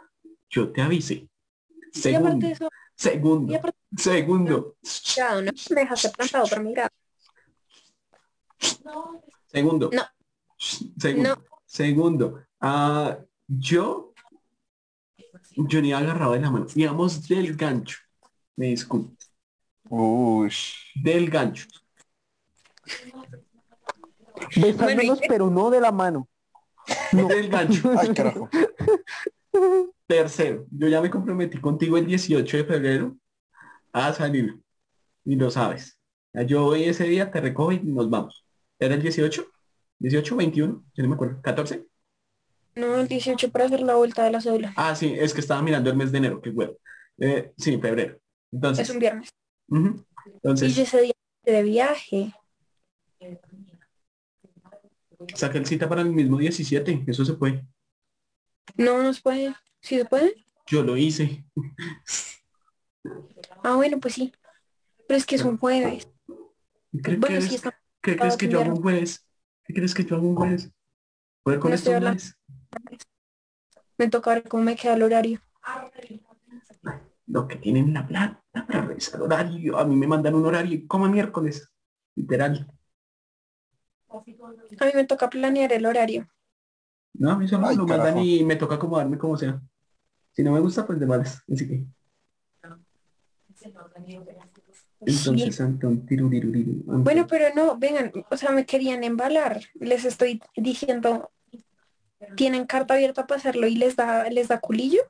[0.50, 1.14] Yo te avisé.
[1.14, 4.76] Y aparte Segundo, de eso, y segundo, aparte segundo,
[5.16, 5.52] grado, ¿no?
[5.70, 6.90] Me dejaste plantado por mi grado.
[9.46, 9.90] segundo.
[9.92, 10.02] No.
[10.98, 11.28] Segundo.
[11.28, 11.44] No.
[11.66, 12.42] Segundo.
[12.61, 14.14] Ah, yo,
[15.56, 16.66] yo ni agarrado de la mano.
[16.66, 17.98] Digamos del gancho.
[18.56, 19.14] Me disculpo.
[19.88, 20.52] Uy.
[20.94, 21.66] Del gancho.
[24.56, 26.28] Besándonos, ¿y pero no de la mano.
[27.12, 27.28] No.
[27.28, 27.90] Del gancho.
[27.98, 28.48] Ay, carajo.
[30.07, 33.16] Tercero, yo ya me comprometí contigo el 18 de febrero
[33.92, 34.57] a salir.
[35.25, 35.99] Y lo sabes.
[36.47, 38.47] Yo voy ese día, te recojo y nos vamos.
[38.79, 39.45] ¿Era el 18?
[40.01, 40.37] ¿18?
[40.37, 40.53] ¿21?
[40.95, 41.40] Yo no me acuerdo.
[41.42, 41.85] ¿14?
[42.77, 44.75] No, el 18 para hacer la vuelta de la cédula.
[44.77, 46.77] Ah, sí, es que estaba mirando el mes de enero, qué huevo.
[47.19, 48.21] Eh, sí, febrero.
[48.53, 49.31] Entonces, Es un viernes.
[49.69, 49.77] Y
[50.35, 51.14] entonces yo ese día
[51.45, 52.33] de viaje.
[55.35, 57.66] saqué el cita para el mismo 17, eso se puede.
[58.77, 59.55] No, no se puede.
[59.87, 60.44] ¿Sí se puede?
[60.66, 61.44] Yo lo hice.
[63.62, 64.33] Ah, bueno, pues sí.
[65.07, 66.09] Pero es que es un jueves.
[67.05, 67.81] ¿Qué, Bueno, qué sí es- está.
[68.03, 69.25] qué crees que yo hago un jueves?
[69.64, 70.72] ¿Qué crees que yo hago un jueves?
[71.44, 72.37] ¿Puedo con No estos?
[73.96, 75.40] Me toca ver cómo me queda el horario.
[77.29, 79.79] Lo que tienen la plata para revisar horario.
[79.79, 81.70] A mí me mandan un horario como miércoles.
[82.16, 82.66] Literal.
[84.09, 84.20] A
[84.87, 86.29] mí me toca planear el horario.
[87.14, 89.62] No, a mí solo Ay, lo mandan y me toca acomodarme como sea.
[90.37, 91.42] Si no me gusta, pues de malas.
[91.51, 91.83] Así que.
[95.01, 96.07] Entonces, Antón.
[96.87, 99.61] Bueno, pero no, vengan, o sea, me querían embalar.
[99.75, 101.31] Les estoy diciendo,
[102.37, 105.01] ¿tienen carta abierta para hacerlo y les da, les da culillo?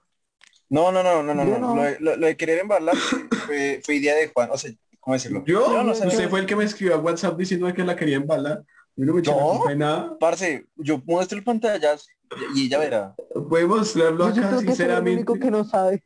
[0.69, 1.59] No, no, no, no, no, Yo no.
[1.59, 1.77] no.
[1.77, 4.49] Lo, de- lo- lo de querer embalar fue, fue idea de Juan.
[4.53, 5.45] O sea, ¿cómo decirlo?
[5.47, 5.83] ¿Yo?
[5.85, 6.07] no sé.
[6.07, 8.65] Usted fue el que me escribió a WhatsApp diciendo que la quería embalar.
[8.97, 9.65] Yo no me ¿Yo?
[9.69, 10.19] de nada.
[10.19, 12.07] Parce, yo muestro el pantallazo
[12.55, 13.15] y ella verá.
[13.35, 15.13] Yo siento acá, que soy el sinceramente.
[15.13, 16.05] único que no sabe.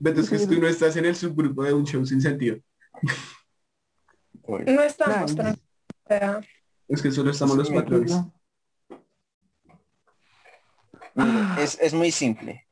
[0.00, 2.58] Beto, es que tú no estás en el subgrupo de un show sin sentido.
[4.46, 5.34] No estamos
[6.88, 8.14] Es que solo estamos los patrones.
[11.14, 12.66] Mire, es, es muy simple.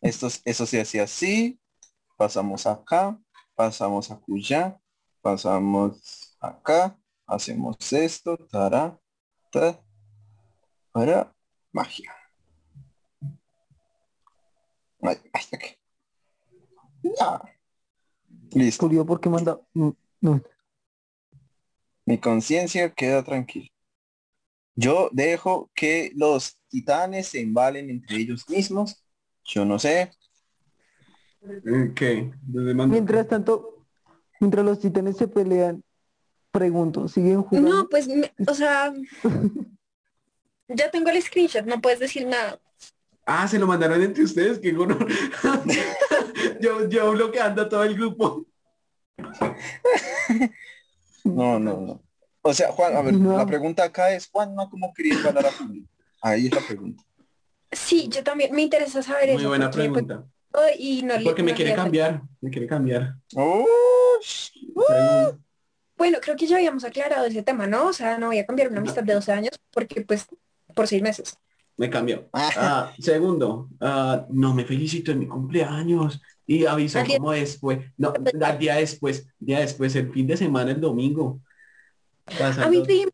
[0.00, 1.60] Esto, eso se hace así.
[2.16, 3.18] Pasamos acá.
[3.54, 4.80] Pasamos acullá.
[5.20, 6.98] Pasamos acá.
[7.26, 8.36] Hacemos esto.
[8.50, 8.98] Tará.
[9.50, 9.80] Ta,
[10.98, 11.32] para
[11.72, 12.12] magia.
[15.00, 15.76] Ay, ay, aquí.
[17.02, 17.40] Ya.
[18.50, 18.86] Listo.
[18.86, 19.60] Curioso porque manda.
[19.74, 20.42] mm, No.
[22.04, 23.68] Mi conciencia queda tranquila.
[24.74, 29.04] Yo dejo que los titanes se embalen entre ellos mismos.
[29.44, 30.10] Yo no sé.
[31.42, 32.32] Eh, ¿Qué?
[32.52, 32.88] ¿Los demás?
[32.88, 33.86] Mientras tanto,
[34.40, 35.84] mientras los titanes se pelean,
[36.50, 37.68] pregunto, ¿siguen jugando?
[37.70, 38.92] no, pues, me- o sea,
[40.68, 42.58] ya tengo el screenshot, no puedes decir nada.
[43.26, 44.98] Ah, se lo mandaron entre ustedes, qué gono.
[46.60, 48.46] yo, yo bloqueando a todo el grupo.
[51.24, 52.02] No, no, no.
[52.42, 53.36] O sea, Juan, a ver, No.
[53.36, 55.50] la pregunta acá es, Juan, ¿no cómo quería embalar a?
[56.22, 57.02] Ahí es la pregunta.
[57.70, 59.48] Sí, yo también me interesa saber Muy eso.
[59.48, 60.28] buena porque, pues, pregunta.
[60.78, 63.14] y no le- Porque me no quiere cambiar, me quiere cambiar.
[64.22, 65.44] Según-
[65.96, 67.88] Bueno, creo que ya habíamos aclarado ese tema, ¿no?
[67.88, 70.26] O sea, no voy a cambiar una amistad de 12 años porque pues
[70.78, 71.28] por seis meses.
[71.76, 72.28] Me cambió.
[72.32, 76.20] Ah, segundo, ah, no me felicito en mi cumpleaños.
[76.46, 76.74] Y día-
[77.06, 78.12] como después, no,
[78.44, 81.40] al día después, día después, el fin de semana, el domingo.
[82.60, 83.10] A mi prima,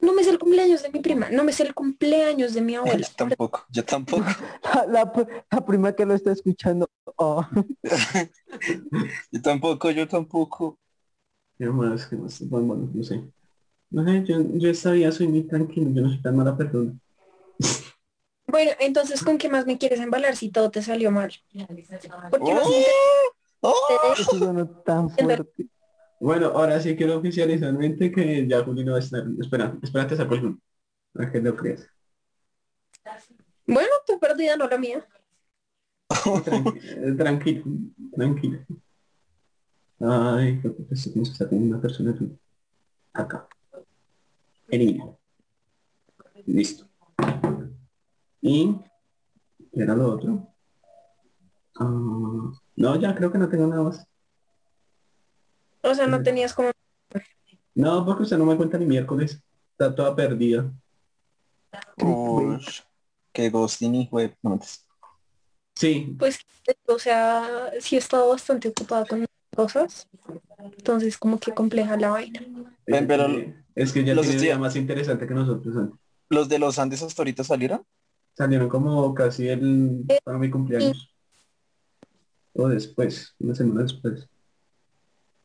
[0.00, 2.74] no me sé el cumpleaños de mi prima, no me sé el cumpleaños de mi
[2.84, 3.08] Yo abuela.
[3.16, 4.30] tampoco, yo tampoco.
[4.62, 5.12] La, la,
[5.50, 6.88] la prima que lo está escuchando.
[7.16, 7.46] oh,
[9.32, 10.78] Yo tampoco, yo tampoco.
[11.58, 12.06] ¿Qué más?
[12.06, 12.40] ¿Qué más?
[12.48, 13.24] Bueno, bueno, no sé.
[13.90, 16.94] No sé, yo, yo esta vida soy muy tranquilo, yo no soy tan mala persona.
[18.46, 21.32] Bueno, entonces, ¿con qué más me quieres embalar si todo te salió mal?
[22.30, 22.62] Porque no
[23.60, 23.72] ¡Oh!
[23.90, 24.66] ¡Oh!
[24.84, 25.68] tan fuerte.
[26.20, 29.24] Bueno, ahora sí quiero oficializarmente que ya Juli no va a estar.
[29.40, 30.58] Espera, espérate, saco el Juli.
[31.12, 31.86] Para que lo creas.
[33.66, 35.06] Bueno, tu perdida, no la mía.
[36.08, 37.64] Eh, Tranquilo,
[38.14, 38.60] tranquilo.
[39.98, 42.38] Ay, creo que esto tiene que una persona aquí.
[43.12, 43.48] acá.
[44.68, 45.16] Elimina.
[46.46, 46.85] Listo.
[48.48, 48.76] Y
[49.72, 50.46] ¿qué era lo otro.
[51.80, 54.06] Ah, no, ya creo que no tengo nada más.
[55.82, 56.70] O sea, no tenías como...
[57.74, 59.42] No, porque usted no me cuenta ni miércoles.
[59.72, 60.72] Está toda perdida.
[62.00, 62.64] Uy,
[63.32, 64.36] qué ghosting, hijo de...
[64.42, 64.86] no, mentiras.
[65.74, 66.38] Sí, Pues,
[66.86, 70.08] o sea, sí he estado bastante ocupada con cosas.
[70.58, 72.40] Entonces, como que compleja la vaina.
[72.86, 75.74] Pero eh, es que ya los tiene estoy- más interesante que nosotros.
[75.76, 75.92] ¿eh?
[76.28, 77.84] ¿Los de los Andes hasta ahorita salieron?
[78.36, 81.10] Salieron como casi el Eh, para mi cumpleaños.
[82.52, 84.28] O después, una semana después.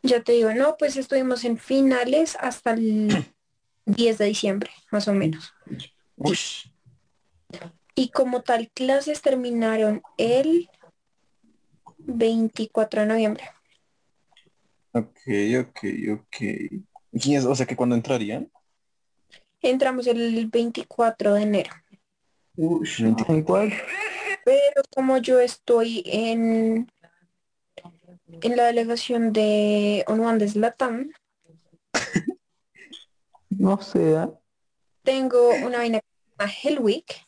[0.03, 3.07] Ya te digo, no, pues estuvimos en finales hasta el
[3.85, 5.53] 10 de diciembre, más o menos.
[6.17, 6.37] Uy,
[7.95, 10.69] Y como tal, clases terminaron el
[11.97, 13.43] 24 de noviembre.
[14.93, 15.19] ok,
[15.61, 15.79] ok,
[16.13, 16.35] ok.
[17.13, 18.51] ¿Y es- o sea que cuando entrarían?
[19.61, 21.71] Entramos el 24 de enero.
[22.57, 22.87] Uy,
[23.29, 23.73] Igual.
[24.43, 26.91] Pero como yo estoy en,
[28.41, 31.11] en la delegación de Onwandes Latam,
[33.49, 34.13] No sé.
[34.15, 34.27] ¿eh?
[35.03, 37.25] tengo una vaina que se llama Hell Week,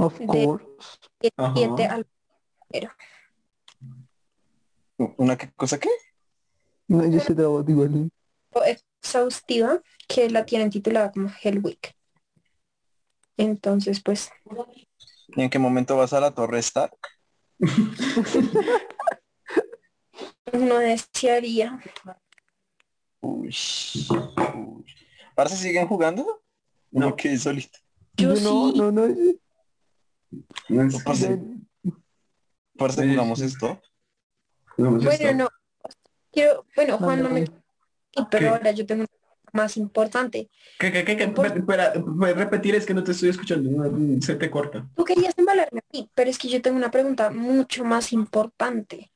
[0.00, 0.98] Of De- course.
[1.54, 2.06] 7 al
[5.16, 5.88] ¿Una qué cosa qué?
[6.88, 8.10] No, yo sé de vos igual.
[8.66, 11.94] exhaustiva que la tienen titulada como Hell Week.
[13.38, 14.30] Entonces, pues,
[15.28, 16.96] ¿Y en qué momento vas a la Torre Stark?
[20.52, 21.78] uno desearía.
[23.20, 23.54] Uy,
[24.54, 24.84] uy.
[25.34, 26.42] ¿Parce siguen jugando?
[26.90, 27.10] No.
[27.10, 27.78] No, que solito.
[28.16, 28.78] Yo no, sí.
[28.78, 29.06] no, no.
[30.68, 31.38] no Parce,
[32.76, 33.80] parce Sí, jugamos esto.
[34.76, 35.34] jugamos Bueno, esto.
[35.36, 35.48] no.
[36.32, 37.62] Quiero, bueno, Juan no me Mándame.
[38.30, 38.48] pero ¿Qué?
[38.48, 39.17] ahora yo tengo una
[39.52, 40.48] más importante.
[40.78, 42.74] ¿Qué, qué, qué, repetir?
[42.74, 43.70] Es que no te estoy escuchando.
[43.70, 44.86] no, Se te corta.
[44.96, 49.10] Tú querías embalarme a mí, pero es que yo tengo una pregunta mucho más importante.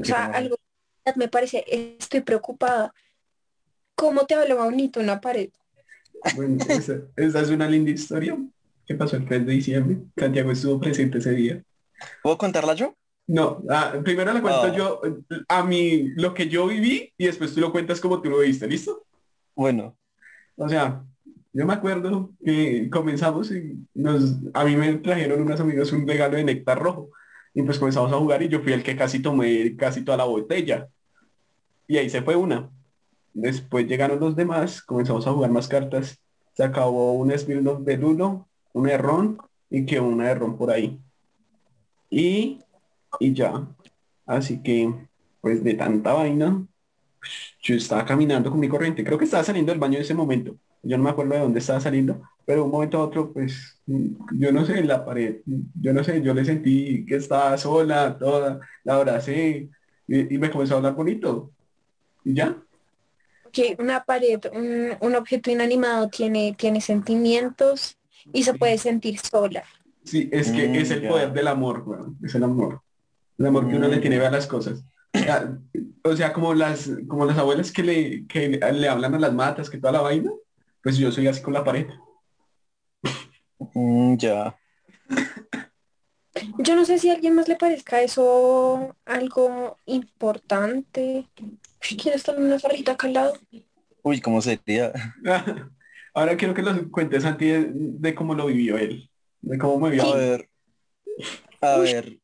[0.00, 0.56] O sea, algo
[1.04, 2.92] que me parece, estoy preocupada.
[3.94, 5.50] ¿Cómo te habla bonito una pared?
[6.34, 8.36] Bueno, esa, esa es una linda historia.
[8.86, 9.98] ¿Qué pasó el 3 de diciembre?
[10.16, 11.62] Santiago estuvo presente ese día.
[12.22, 12.94] ¿Puedo contarla yo?
[13.26, 14.76] No, ah, primero le cuento Ah.
[14.76, 15.00] yo
[15.48, 18.66] a mí lo que yo viví y después tú lo cuentas como tú lo viste,
[18.66, 19.06] ¿listo?
[19.60, 19.94] Bueno,
[20.56, 21.04] O sea,
[21.52, 26.38] yo me acuerdo que comenzamos y nos, a mí me trajeron unos amigos un regalo
[26.38, 27.10] de néctar rojo.
[27.52, 30.24] Y pues comenzamos a jugar y yo fui el que casi tomé casi toda la
[30.24, 30.88] botella.
[31.86, 32.70] Y ahí se fue una.
[33.34, 36.18] Después llegaron los demás, comenzamos a jugar más cartas.
[36.54, 39.36] Se acabó un Smirnoff de Lulo, un ron
[39.68, 40.98] y que una ron por ahí.
[42.08, 42.60] Y,
[43.18, 43.68] y ya.
[44.24, 44.90] Así que,
[45.42, 46.66] pues de tanta vaina,
[47.62, 49.04] yo estaba caminando con mi corriente.
[49.04, 50.56] Creo que estaba saliendo del baño en ese momento.
[50.82, 53.80] Yo no me acuerdo de dónde estaba saliendo, pero de un momento a otro, pues,
[53.86, 57.16] mm, yo no sé, en la pared, mm, yo no sé, yo le sentí que
[57.16, 59.70] estaba sola, toda, la abracé
[60.08, 61.52] y, y me comenzó a hablar bonito.
[62.24, 62.56] Y ya.
[63.52, 67.98] Que una pared, un, un objeto inanimado tiene, tiene sentimientos
[68.32, 69.64] y se puede sentir sola.
[70.04, 71.08] Sí, es que Mm, es el ya.
[71.08, 71.84] poder del amor.
[72.22, 72.80] Es el amor.
[73.38, 74.00] El amor que uno le Mm.
[74.00, 74.84] tiene a las cosas.
[75.12, 75.58] O sea,
[76.04, 79.68] o sea, como las, como las abuelas que le, que le, hablan a las matas,
[79.68, 80.30] que toda la vaina,
[80.82, 81.88] pues yo soy así con la pared.
[83.74, 84.56] mm, ya.
[86.58, 91.28] Yo no sé si a alguien más le parezca eso algo importante.
[91.40, 93.32] Uy, ¿Quiere estar en una farrita acá al lado?
[94.02, 94.92] Uy, ¿cómo sería?
[96.14, 99.90] Ahora quiero que nos cuentes Santi de, de cómo lo vivió él, de cómo me
[99.90, 100.04] vio.
[100.04, 100.50] A ver.
[101.60, 102.18] A ver.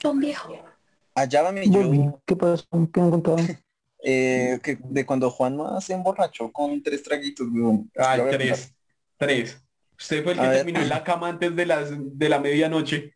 [0.00, 0.71] Don viejo.
[1.14, 2.20] Allá va mi yo.
[2.24, 2.64] ¿Qué pasó?
[2.92, 3.36] ¿Qué han contado?
[4.04, 7.90] eh, que de cuando Juanma se emborrachó con tres traguitos, weón.
[7.96, 8.74] Ay, Lo voy a tres,
[9.18, 9.62] tres.
[9.98, 10.56] Usted fue el que A ver.
[10.58, 13.14] terminó en la cama antes de las de la medianoche.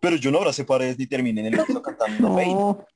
[0.00, 2.28] Pero yo no abracé paredes ni terminé en el piso cantando.
[2.38, 2.86] No,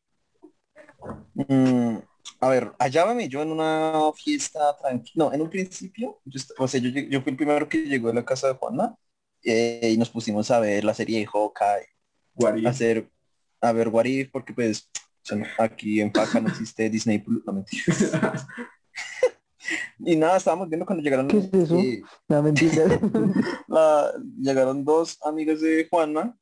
[1.34, 1.96] Mm,
[2.40, 5.24] a ver, hallábame yo en una fiesta tranquila.
[5.26, 8.10] No, en un principio, yo, est- o sea, yo, yo fui el primero que llegó
[8.10, 8.94] a la casa de Juana
[9.42, 13.08] eh, y nos pusimos a ver la serie de Hawkeye, a hacer,
[13.62, 17.18] a ver What If, porque pues o sea, no- aquí en Paca no existe Disney
[17.18, 18.46] Plus, no mentiras.
[20.04, 21.76] Y nada, estábamos viendo cuando llegaron ¿Qué es eso?
[21.76, 22.84] eh, la mentira.
[23.68, 26.36] la- llegaron dos amigas de Juanma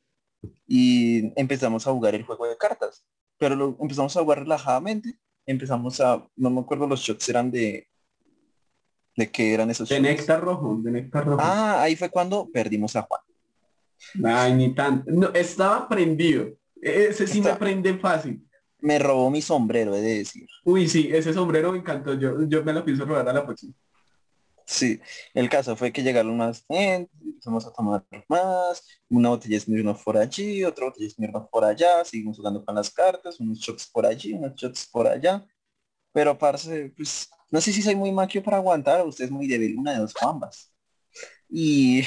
[0.66, 3.04] y empezamos a jugar el juego de cartas.
[3.36, 5.18] Pero lo empezamos a jugar relajadamente.
[5.44, 7.86] Empezamos a, no me acuerdo, los shots eran de,
[9.16, 10.08] de qué eran esos De shots.
[10.08, 11.38] néctar rojo, de néctar rojo.
[11.42, 13.20] Ah, ahí fue cuando perdimos a Juan.
[14.24, 15.10] Ay, ni tanto.
[15.12, 16.48] No, estaba prendido.
[16.80, 18.46] Ese sí me prende fácil.
[18.78, 20.46] Me robó mi sombrero, he de decir.
[20.64, 22.14] Uy, sí, ese sombrero me encantó.
[22.14, 23.74] Yo, yo me lo pienso robar a la próxima.
[24.70, 25.00] Sí,
[25.34, 30.04] el caso fue que llegaron más gente, empezamos a tomar más, una botella de Smirnoff
[30.04, 33.88] por allí, otra botella de Smirnoff por allá, seguimos jugando con las cartas, unos shots
[33.88, 35.44] por allí, unos shots por allá.
[36.12, 39.48] Pero parce, pues, no sé si soy muy maquio para aguantar, o usted es muy
[39.48, 40.72] débil, una de dos ambas.
[41.48, 42.04] Y,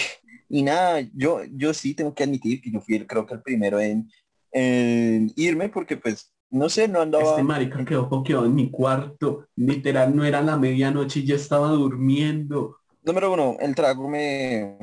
[0.48, 3.42] y nada, yo, yo sí tengo que admitir que yo fui el, creo que el
[3.42, 4.10] primero en,
[4.54, 7.24] en irme, porque pues, no sé, no andaba...
[7.26, 9.48] Este marica quedó pokeado en mi cuarto.
[9.56, 12.78] Literal, no era la medianoche y ya estaba durmiendo.
[13.04, 14.78] Número uno, el trago me...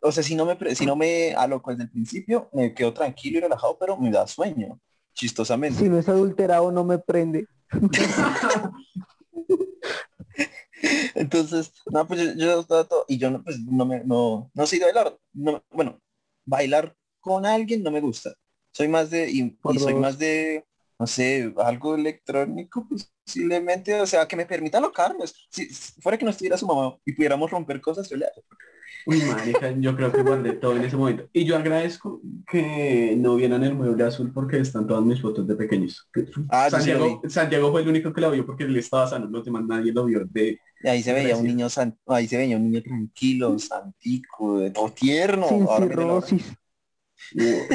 [0.00, 2.92] O sea, si no me, pre- si no me aloco desde el principio, me quedo
[2.92, 4.78] tranquilo y relajado, pero me da sueño,
[5.14, 5.80] chistosamente.
[5.80, 7.46] si no es adulterado no me prende.
[11.14, 14.66] Entonces, no, pues yo, yo estaba todo- y yo no, pues no me, no, no
[14.66, 15.18] soy de bailar.
[15.32, 15.98] No, bueno,
[16.44, 18.34] bailar con alguien no me gusta.
[18.76, 20.66] Soy más de, y, soy más de,
[20.98, 22.86] no sé, algo electrónico,
[23.24, 25.24] posiblemente, o sea, que me permita alocarme.
[25.50, 28.42] Si, si fuera que no estuviera su mamá y pudiéramos romper cosas, yo le hago.
[29.06, 31.26] Uy, marica, yo creo que guardé todo en ese momento.
[31.32, 32.20] Y yo agradezco
[32.50, 36.08] que no vieran el mueble azul porque están todas mis fotos de pequeños.
[36.48, 39.44] Ah, sí Santiago, Santiago fue el único que lo vio porque él estaba sano, los
[39.44, 42.56] demás nadie lo vio de Y ahí se veía un niño san- ahí se veía
[42.56, 45.46] un niño tranquilo, santico, de todo tierno.
[45.46, 45.86] Sin Ahora
[47.32, 47.66] de.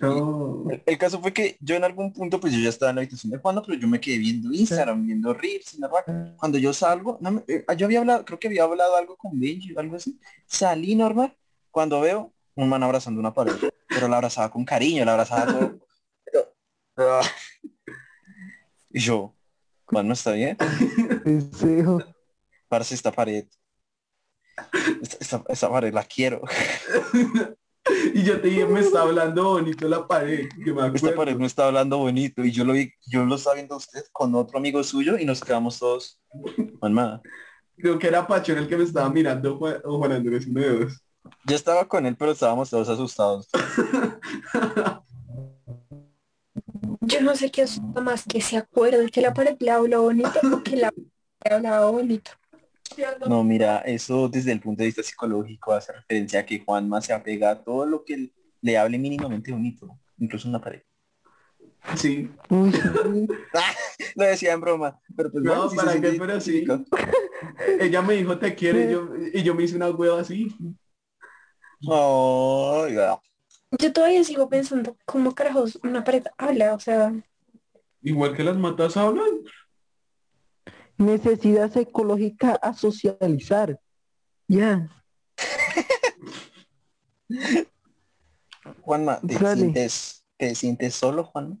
[0.00, 3.02] El, el caso fue que yo en algún punto, pues yo ya estaba en la
[3.02, 6.34] habitación de Juan, pero yo me quedé viendo Instagram, viendo Reels y normal.
[6.38, 9.38] Cuando yo salgo, no me- eh, yo había hablado, creo que había hablado algo con
[9.38, 10.18] Benji o algo así.
[10.46, 11.36] Salí normal.
[11.70, 13.52] Cuando veo un man abrazando una pared,
[13.88, 15.78] pero la abrazaba con cariño, la abrazaba todo.
[16.96, 17.20] Ah.
[18.90, 19.34] Y yo,
[19.90, 20.56] ¿no está bien?
[21.24, 22.02] Deseo.
[22.68, 23.46] Parce esta pared.
[25.00, 26.42] Esta, esta- esta pared la quiero.
[28.14, 31.16] Y yo te dije, me está hablando bonito la pared, que me Esta acuerdo.
[31.16, 34.34] pared no está hablando bonito y yo lo vi, yo lo estaba viendo usted con
[34.34, 36.20] otro amigo suyo y nos quedamos todos
[36.80, 37.20] Juanma.
[37.76, 40.78] Creo que era Pachón el que me estaba mirando, Juan- o Juan Andrés, uno de
[40.84, 41.02] dos.
[41.46, 43.48] Yo estaba con él, pero estábamos todos asustados.
[47.00, 50.40] Yo no sé qué asusta más que se acuerde que la pared le habló bonito
[50.52, 50.90] o que la
[51.44, 52.32] le hablaba bonito.
[53.26, 57.12] No, mira, eso desde el punto de vista psicológico hace referencia a que Juanma se
[57.12, 60.82] apega a todo lo que le hable mínimamente bonito, incluso una pared.
[61.96, 62.28] Sí.
[62.28, 62.30] Sí.
[64.16, 66.18] Lo decía en broma, pero pues No, bueno, sí ¿para siente qué?
[66.18, 66.64] Pero sí.
[67.80, 70.54] Ella me dijo, te quiere, y yo, y yo me hice una hueva así.
[73.78, 77.12] Yo todavía sigo pensando cómo carajos una pared habla, o sea,
[78.02, 79.26] Igual que las matas hablan.
[80.98, 83.80] Necesidad psicológica a socializar.
[84.48, 84.88] Ya.
[88.82, 89.56] Juanma, ¿te Dale.
[89.60, 91.56] sientes, ¿te sientes solo, Juanma?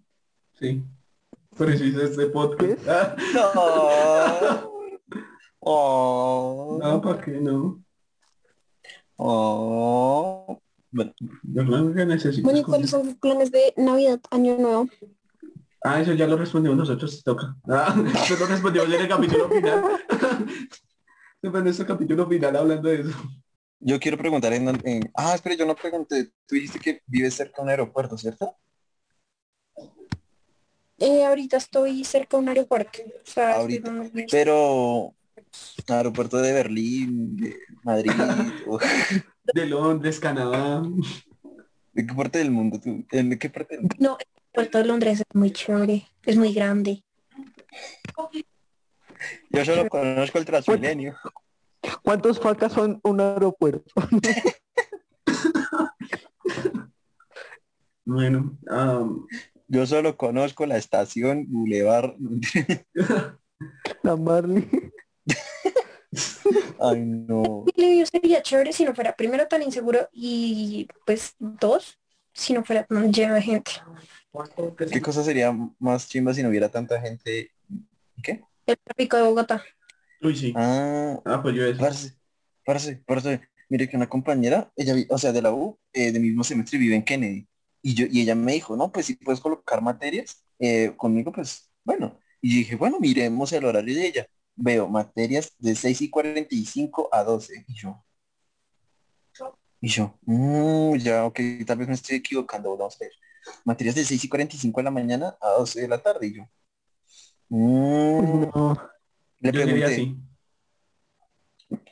[0.58, 0.82] Sí.
[1.56, 2.80] Por eso hice este podcast.
[2.88, 4.78] Ah, No.
[5.60, 6.78] Oh.
[6.80, 7.82] no, ¿para qué no?
[9.16, 10.60] Oh.
[10.90, 11.12] Bueno,
[11.42, 12.42] Yo creo que necesito.
[12.44, 14.86] bueno, ¿y cuáles son sus planes de Navidad, Año Nuevo?
[15.82, 17.56] Ah, eso ya lo respondimos nosotros, toca.
[17.68, 19.82] Ah, eso lo respondimos en el capítulo final.
[21.40, 23.10] En nuestro capítulo final hablando de eso.
[23.78, 26.32] yo quiero preguntar en, en- Ah, espera, yo no pregunté.
[26.46, 28.56] Tú dijiste que vives cerca de un aeropuerto, ¿cierto?
[30.98, 32.98] Eh, ahorita estoy cerca de un aeropuerto.
[33.04, 33.88] O sea, Ahorita.
[33.88, 35.14] estoy muy- Pero...
[35.86, 38.10] Aeropuerto de Berlín, de Madrid,
[38.66, 38.78] o-
[39.54, 40.82] De Londres, Canadá.
[41.92, 43.04] ¿de qué parte del mundo tú?
[43.12, 43.96] ¿En qué parte del mundo?
[44.00, 44.18] No,
[44.48, 47.02] aeropuerto de Londres es muy chévere, es muy grande.
[49.50, 51.16] Yo solo conozco el Transmilenio.
[52.02, 53.92] ¿Cuántos facas son un aeropuerto?
[58.10, 59.26] Bueno, am,
[59.66, 62.14] Yo solo conozco la estación Boulevard.
[64.02, 64.66] La Marley.
[66.80, 67.66] Ay, no.
[67.76, 71.98] Video sería chévere si no fuera primero tan inseguro y pues dos,
[72.32, 73.72] si no fuera tan lleno de gente.
[74.90, 77.50] ¿Qué cosa sería más chimba si no hubiera tanta gente?
[78.22, 78.42] ¿Qué?
[78.66, 79.62] El tráfico de Bogotá.
[80.20, 80.52] Uy, sí.
[80.56, 81.78] Ah, Ah, pues yo eso.
[81.78, 82.14] parce,
[82.64, 83.40] parce, parce.
[83.70, 86.96] Mire que una compañera, ella, o sea, de la U, eh, de mismo semestre vive
[86.96, 87.46] en Kennedy.
[87.82, 91.70] Y yo, y ella me dijo, no, pues si puedes colocar materias eh, conmigo, pues
[91.84, 92.18] bueno.
[92.40, 94.26] Y dije, bueno, miremos el horario de ella.
[94.56, 97.64] Veo materias de 6 y 45 a 12.
[97.68, 98.02] Y yo,
[99.80, 103.12] y yo, "Mm, ya, ok, tal vez me estoy equivocando, vamos a ver.
[103.64, 106.26] Materias de 6 y 45 de la mañana a 12 de la tarde.
[106.28, 106.42] Y yo,
[107.48, 108.42] "Mm".
[108.50, 108.90] No,
[109.40, 110.16] le Yo pregunté, así.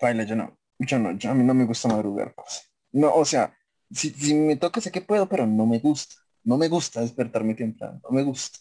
[0.01, 2.35] Baila, yo no, yo no, yo- a mí no me gusta madrugar.
[2.93, 3.55] No, o sea,
[3.91, 6.15] si, si me toca sé que puedo, pero no me gusta.
[6.45, 8.59] No me gusta despertarme temprano, no me gusta.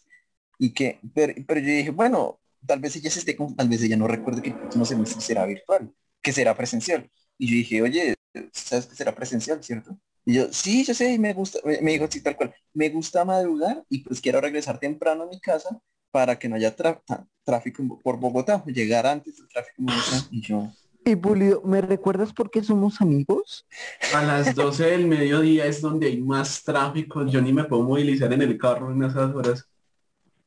[0.58, 3.82] Y que, pero, pero yo dije, bueno, tal vez ella se esté con, tal vez
[3.84, 7.10] ella no recuerde que el próximo semestre será virtual, que será presencial.
[7.38, 8.16] Y yo dije, oye,
[8.52, 9.98] ¿sabes que será presencial, cierto?
[10.26, 12.90] Y yo, sí, yo sé, y me gusta, me, me dijo así tal cual, me
[12.90, 15.80] gusta madrugar y pues quiero regresar temprano a mi casa
[16.12, 16.74] para que no haya
[17.44, 20.28] tráfico por Bogotá, llegar antes del tráfico en Bogotá.
[20.32, 20.72] Y yo,
[21.06, 23.68] Y Pulido, ¿me recuerdas por qué somos amigos?
[24.14, 27.26] A las 12 del mediodía es donde hay más tráfico.
[27.28, 29.66] Yo ni me puedo movilizar en el carro en esas horas.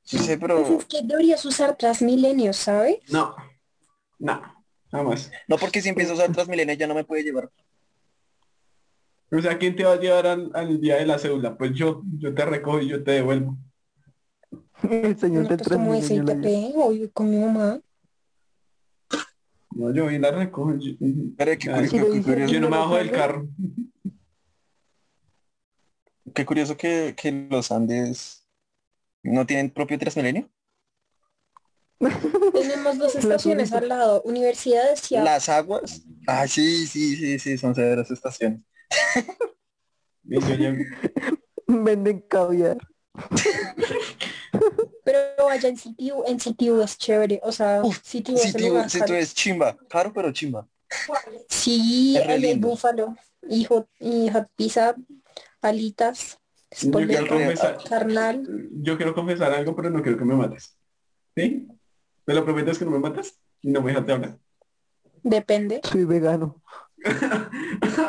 [0.03, 3.01] Sí sé, Pues pero es que deberías usar Transmilenio, ¿sabes?
[3.09, 3.37] No.
[4.19, 4.41] No.
[4.91, 5.31] Jamás.
[5.47, 7.51] no porque si empiezo a usar Transmilenio ya no me puede llevar.
[9.31, 11.57] O sea, ¿quién te va a llevar al, al día de la cédula?
[11.57, 12.03] Pues yo.
[12.19, 13.57] Yo te recojo y yo te devuelvo.
[14.91, 15.95] El señor No, del pues como
[16.93, 17.81] yo con mi mamá.
[19.71, 20.75] No, yo voy y la recojo.
[20.79, 20.93] Yo,
[21.37, 23.47] Pero qué, curioso, qué yo no me bajo del carro.
[26.35, 28.45] qué curioso que, que los Andes
[29.23, 30.49] no tienen propio Transmilenio.
[32.53, 35.25] Tenemos dos estaciones al lado, Universidad de Seattle.
[35.25, 36.03] Las aguas.
[36.27, 38.61] Ah, sí, sí, sí, sí, son severas estaciones.
[40.25, 40.77] Y yo ya-
[41.67, 42.79] Venden caviar.
[45.05, 48.53] Pero allá en CTU, en CTU es chévere, o sea, Uf, CTU es Si el
[48.55, 50.67] tú, lugar es chimba, caro pero chimba.
[51.49, 52.69] Sí, hay lindo.
[52.69, 53.17] búfalo,
[53.49, 54.95] y hot, y hot pizza,
[55.63, 56.39] alitas,
[56.83, 57.79] yo quiero confesar.
[57.89, 58.47] carnal.
[58.73, 60.77] Yo quiero confesar algo, pero no quiero que me mates.
[61.37, 61.69] ¿Sí?
[62.27, 63.39] ¿Me lo prometes que no me matas?
[63.63, 64.39] Y no me dejas de hablar.
[65.23, 65.81] Depende.
[65.85, 66.63] Soy vegano.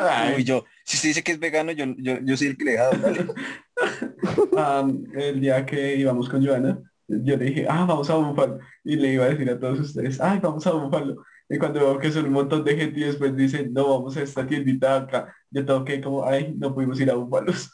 [0.00, 2.64] Ay, Uy, yo, si usted dice que es vegano, yo, yo, yo soy el que
[2.64, 3.34] le deja hablar.
[4.56, 8.58] Am, el día que íbamos con Joana, yo le dije, ah, vamos a Búfalo.
[8.84, 11.24] Y le iba a decir a todos ustedes, ay, vamos a Búfalo.
[11.48, 14.22] Y cuando veo que son un montón de gente y después dicen, no, vamos a
[14.22, 17.70] esta tiendita acá, yo tengo que como, ay, no pudimos ir a Búfalos.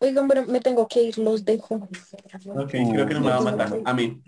[0.00, 1.74] Oigan, pero me tengo que ir, los dejo.
[1.74, 3.80] Ok, creo que no me va a matar.
[3.84, 4.22] A mí.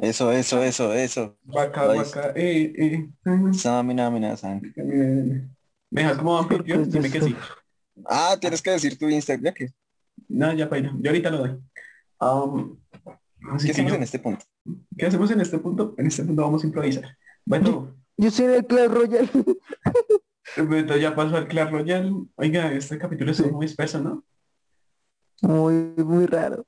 [0.00, 1.36] Eso, eso, eso, eso.
[1.44, 3.08] Vaca, vaca, eh, eh.
[3.52, 4.60] Samina, mina, san.
[4.76, 6.80] ¿Me dejas como anfitrión?
[6.80, 7.36] Pues, Dime que sí.
[8.06, 9.68] Ah, tienes que decir tu Instagram, ¿ya qué?
[10.28, 11.58] No, ya para Yo ahorita lo doy.
[13.52, 14.44] Así ¿Qué que hacemos yo- en este punto?
[14.96, 15.94] ¿Qué hacemos en este punto?
[15.98, 17.16] En este punto vamos a improvisar.
[17.44, 19.30] Bueno, Yo soy el Clash Royale.
[20.68, 22.12] Beto ya pasó al Clash Royale.
[22.36, 24.24] Oiga, este capítulo es muy espeso, ¿no?
[25.42, 25.74] Muy,
[26.04, 26.66] muy raro.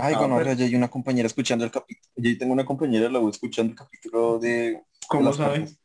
[0.00, 2.08] Ay, Ah, bueno, pero- ahora ya hay una compañera escuchando el capítulo.
[2.16, 5.78] Yo tengo una compañera la U escuchando el capítulo de ¿Cómo las sabes?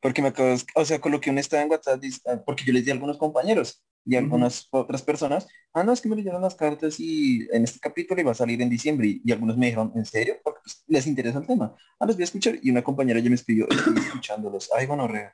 [0.00, 2.84] Porque me acabo de- o sea, coloqué un estado en WhatsApp, ah, porque yo les
[2.84, 6.42] di a algunos compañeros y a algunas otras personas, ah, no, es que me leyeron
[6.42, 9.66] las cartas y en este capítulo iba a salir en diciembre y, y algunos me
[9.66, 10.36] dijeron, ¿en serio?
[10.42, 11.76] Porque pues, les interesa el tema.
[12.00, 14.70] Ah, los voy a escuchar y una compañera ya me escribió, estoy escuchándolos.
[14.76, 15.32] Ay, bueno, re.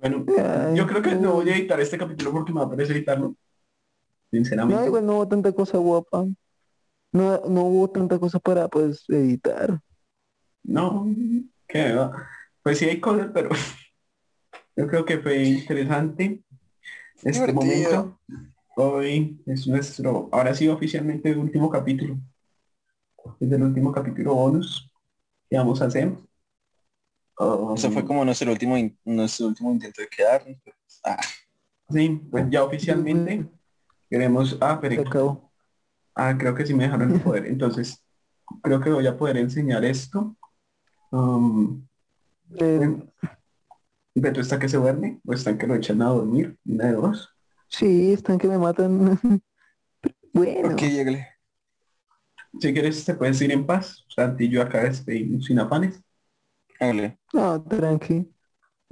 [0.00, 2.70] Bueno, Ay, yo creo que no voy a editar este capítulo porque me va a
[2.70, 2.96] parecer
[4.32, 4.66] editarlo.
[4.66, 4.86] No, Sinceramente.
[4.86, 6.24] igual no hubo tanta cosa guapa.
[7.12, 9.80] No, no hubo tanta cosa para pues editar.
[10.64, 11.06] No,
[11.68, 12.28] que va.
[12.62, 13.50] Pues sí hay cosas, pero
[14.76, 16.42] yo creo que fue interesante
[17.22, 17.52] este Divertido.
[17.54, 18.20] momento.
[18.74, 22.16] Hoy es nuestro, ahora sí oficialmente el último capítulo.
[23.38, 24.90] Es el último capítulo bonus
[25.50, 26.16] que vamos a hacer.
[27.38, 30.56] Um, Eso fue como nuestro último, in- nuestro último intento de quedarnos.
[30.64, 31.20] pues, ah,
[31.90, 33.46] Sí, pues ya oficialmente
[34.12, 34.58] queremos...
[34.60, 35.50] Ah, pero acabó.
[36.14, 37.46] Ah, creo que sí me dejaron el poder.
[37.46, 38.04] Entonces,
[38.62, 40.36] creo que voy a poder enseñar esto.
[41.10, 41.86] Um,
[42.60, 43.02] Eh,
[44.14, 46.58] Beto está que se duerme o están que lo echan a dormir.
[46.66, 47.30] Una de dos.
[47.68, 49.18] sí, están que me matan.
[50.34, 50.68] bueno.
[50.74, 51.26] ok, llegué.
[52.60, 54.04] Si quieres te puedes ir en paz.
[54.08, 56.02] Santi y yo acá despedimos sin afanes.
[56.78, 57.18] Hágale.
[57.32, 58.28] No, tranqui.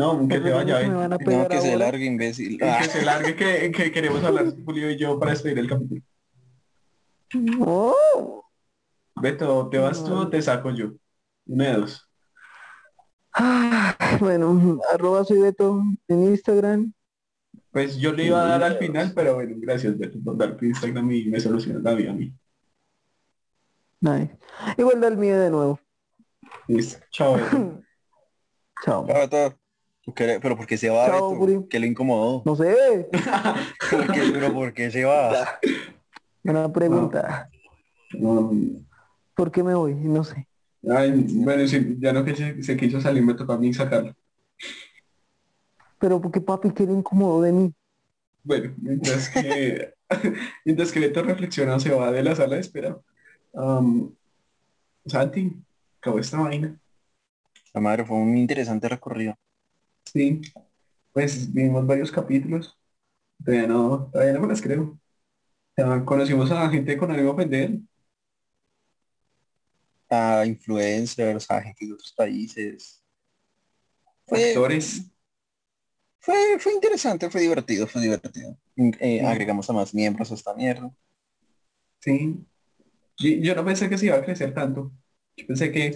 [0.01, 0.89] No, que se vaya.
[0.89, 2.57] no van a No, que se largue, imbécil.
[2.57, 6.01] Que Ah, se largue que, que queremos hablar Julio y yo para despedir el capítulo.
[7.61, 8.43] Oh.
[9.21, 10.93] Beto, ¿te vas tú o te saco yo?
[11.45, 12.09] Una de dos.
[13.35, 16.95] Ah, bueno, arroba soy Beto en Instagram.
[17.71, 20.65] Pues yo le iba a dar al final, pero bueno, gracias Beto por dar tu
[20.65, 22.33] Instagram y me solucionó la vida a mí.
[24.01, 24.35] Nice.
[24.79, 25.79] Igual da el mío de nuevo.
[26.69, 27.05] Listo.
[27.11, 27.35] Chao.
[27.37, 27.83] Beto.
[28.83, 29.05] Chao.
[29.05, 29.51] Claro, todo.
[29.51, 29.60] ¿Tú
[30.15, 31.69] qué- Pero ¿por qué se va, Chao, Beto?
[31.69, 32.43] ¿Qué le incomodó?
[32.45, 33.09] No sé.
[33.91, 35.59] ¿Por qué- pero ¿por qué se va?
[36.45, 37.49] Una pregunta.
[38.19, 38.85] Um,
[39.35, 39.95] ¿Por qué me voy?
[39.95, 40.47] No sé.
[40.91, 44.15] ay, bueno, sí, ya no que se, se quiso salir, me tocó a mí sacarlo.
[45.99, 47.75] Pero porque papi quiere incómodo de mí.
[48.43, 49.93] Bueno, mientras que
[50.65, 52.99] mientras que Beto reflexiona se va de la sala de espera.
[53.53, 54.13] Um,
[55.07, 55.53] Santi,
[55.99, 56.75] acabó esta vaina.
[57.75, 59.37] La madre fue un interesante recorrido.
[60.05, 60.41] Sí,
[61.13, 62.77] pues vimos varios capítulos.
[63.45, 64.99] Todavía no, todavía no me las creo.
[65.77, 67.79] Ya conocimos a gente con de ofender.
[70.11, 73.03] A influencers, a gente de otros países.
[74.27, 75.11] Fue, actores.
[76.21, 78.57] fue, fue interesante, fue divertido, fue divertido.
[78.77, 79.27] Eh, Sí.
[79.27, 80.91] Agregamos a más miembros a esta mierda.
[82.01, 82.45] Sí.
[83.19, 84.93] Yo, yo no pensé que se iba a crecer tanto.
[85.37, 85.95] Yo pensé que,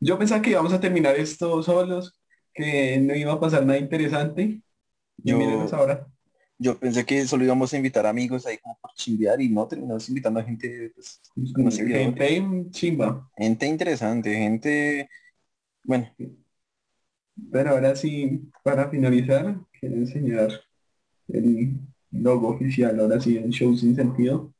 [0.00, 2.15] yo pensaba que íbamos a terminar esto solos,
[2.56, 4.60] que no iba a pasar nada interesante.
[5.18, 5.38] Yo-
[5.72, 6.06] ahora.
[6.58, 10.08] Yo pensé que solo íbamos a invitar amigos ahí como por chimbear y no terminamos
[10.08, 11.20] invitando a gente, pues.
[11.66, 13.30] Gente chimba.
[13.36, 15.10] gente interesante, gente,
[15.84, 16.10] bueno,
[17.52, 20.48] Pero ahora sí, para finalizar, quiero enseñar
[21.28, 21.74] el
[22.10, 24.54] logo oficial, ahora sí, en show sin sentido.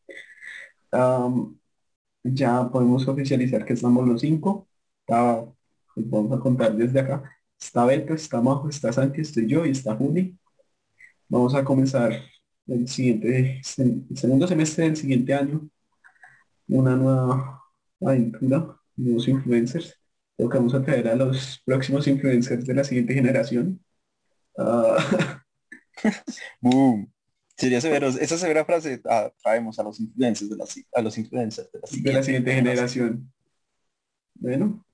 [2.24, 4.68] Ya podemos oficializar que estamos los cinco.
[5.00, 5.44] Está-
[5.94, 7.35] pues vamos a contar desde acá.
[7.60, 10.38] Está Beto, está Majo, está Santi, estoy yo y está Juli.
[11.28, 12.12] Vamos a comenzar
[12.66, 15.68] el siguiente, el segundo semestre del siguiente año.
[16.68, 17.62] Una nueva
[18.00, 19.98] aventura, nuevos influencers.
[20.36, 23.80] Creo que vamos a traer a los próximos influencers de la siguiente generación.
[24.58, 25.42] Ah,
[26.60, 27.10] boom.
[27.56, 31.72] Sería severo, esa severa frase, ah, traemos a los influencers de la, a los influencers
[31.72, 33.32] de la de siguiente, la siguiente generación.
[34.34, 34.84] Bueno,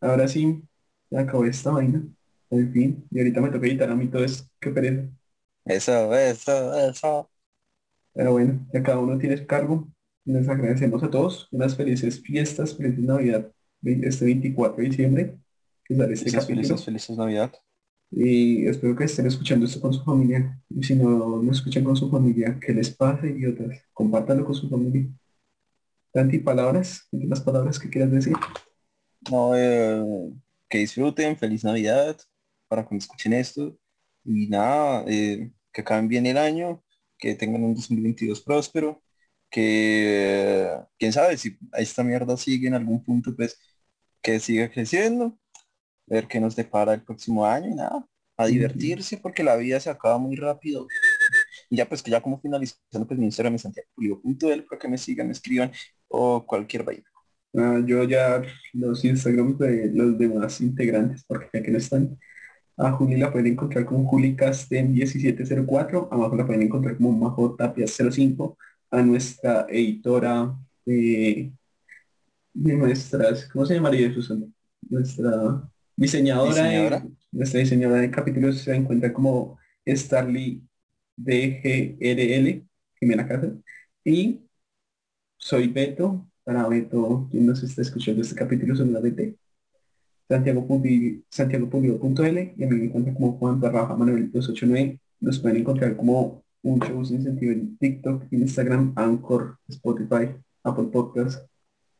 [0.00, 0.67] ahora sí,
[1.10, 2.02] ya acabó esta vaina.
[2.50, 4.48] En fin, y ahorita me toca editar a mí todo esto.
[4.60, 5.08] Qué pereza.
[5.64, 7.30] Eso, eso, eso.
[8.14, 9.88] Pero bueno, ya cada uno tiene su cargo.
[10.24, 11.48] Les agradecemos a todos.
[11.52, 13.50] Unas felices fiestas, feliz Navidad
[13.82, 15.38] este 24 de diciembre,
[15.84, 16.56] que sale este Felices, capítulo.
[16.68, 17.52] felices, felices Navidad.
[18.10, 20.58] Y espero que estén escuchando esto con su familia.
[20.70, 23.78] Y si no lo escuchan con su familia, que les pase, idiotas.
[23.92, 25.06] Compártanlo con su familia.
[26.12, 28.34] Tanti, palabras, últimas palabras que quieras decir.
[29.30, 30.02] No, eh,
[30.68, 32.18] que disfruten, feliz Navidad
[32.68, 33.78] para cuando escuchen esto.
[34.24, 36.84] Y nada, eh, que acaben bien el año,
[37.18, 39.02] que tengan un 2022 próspero,
[39.50, 43.58] que eh, quién sabe si esta mierda sigue en algún punto, pues
[44.22, 45.38] que siga creciendo,
[46.06, 48.06] ver qué nos depara el próximo año y nada,
[48.36, 50.86] a divertirse porque la vida se acaba muy rápido.
[51.70, 54.98] Y ya pues que ya como finalizando pues mi Instagram es santiago.pulido.el para que me
[54.98, 55.72] sigan, me escriban
[56.08, 57.04] o cualquier vaina.
[57.56, 58.42] Ah, yo ya
[58.74, 62.18] los Instagrams de los demás integrantes, porque ya que no están.
[62.76, 66.08] A Juli la pueden encontrar como JuliCasten1704.
[66.12, 68.56] Abajo la pueden encontrar como Majo Tapia05.
[68.90, 70.54] A nuestra editora
[70.86, 71.52] de,
[72.54, 74.46] de nuestras, ¿cómo se llamaría Susana?
[74.88, 77.06] Nuestra diseñadora, de- ¿Diseñadora?
[77.32, 80.62] nuestra diseñadora de capítulos se encuentra como Starly
[81.16, 82.66] DGRL,
[83.00, 83.52] Jimena Casa.
[84.04, 84.40] Y
[85.36, 89.36] soy Beto, para Beto, quien nos está escuchando este capítulo seguramente.
[90.26, 90.66] Santiago
[91.28, 94.98] Santiago.l y a mí me encuentran como Juan Barraja Manuel 289.
[95.20, 101.46] Nos pueden encontrar como un show sin sentido en TikTok, Instagram, Anchor, Spotify, Apple Podcast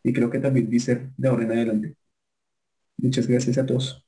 [0.03, 1.97] y creo que también Deezer de ahora en adelante.
[2.97, 4.03] Muchas gracias a todos.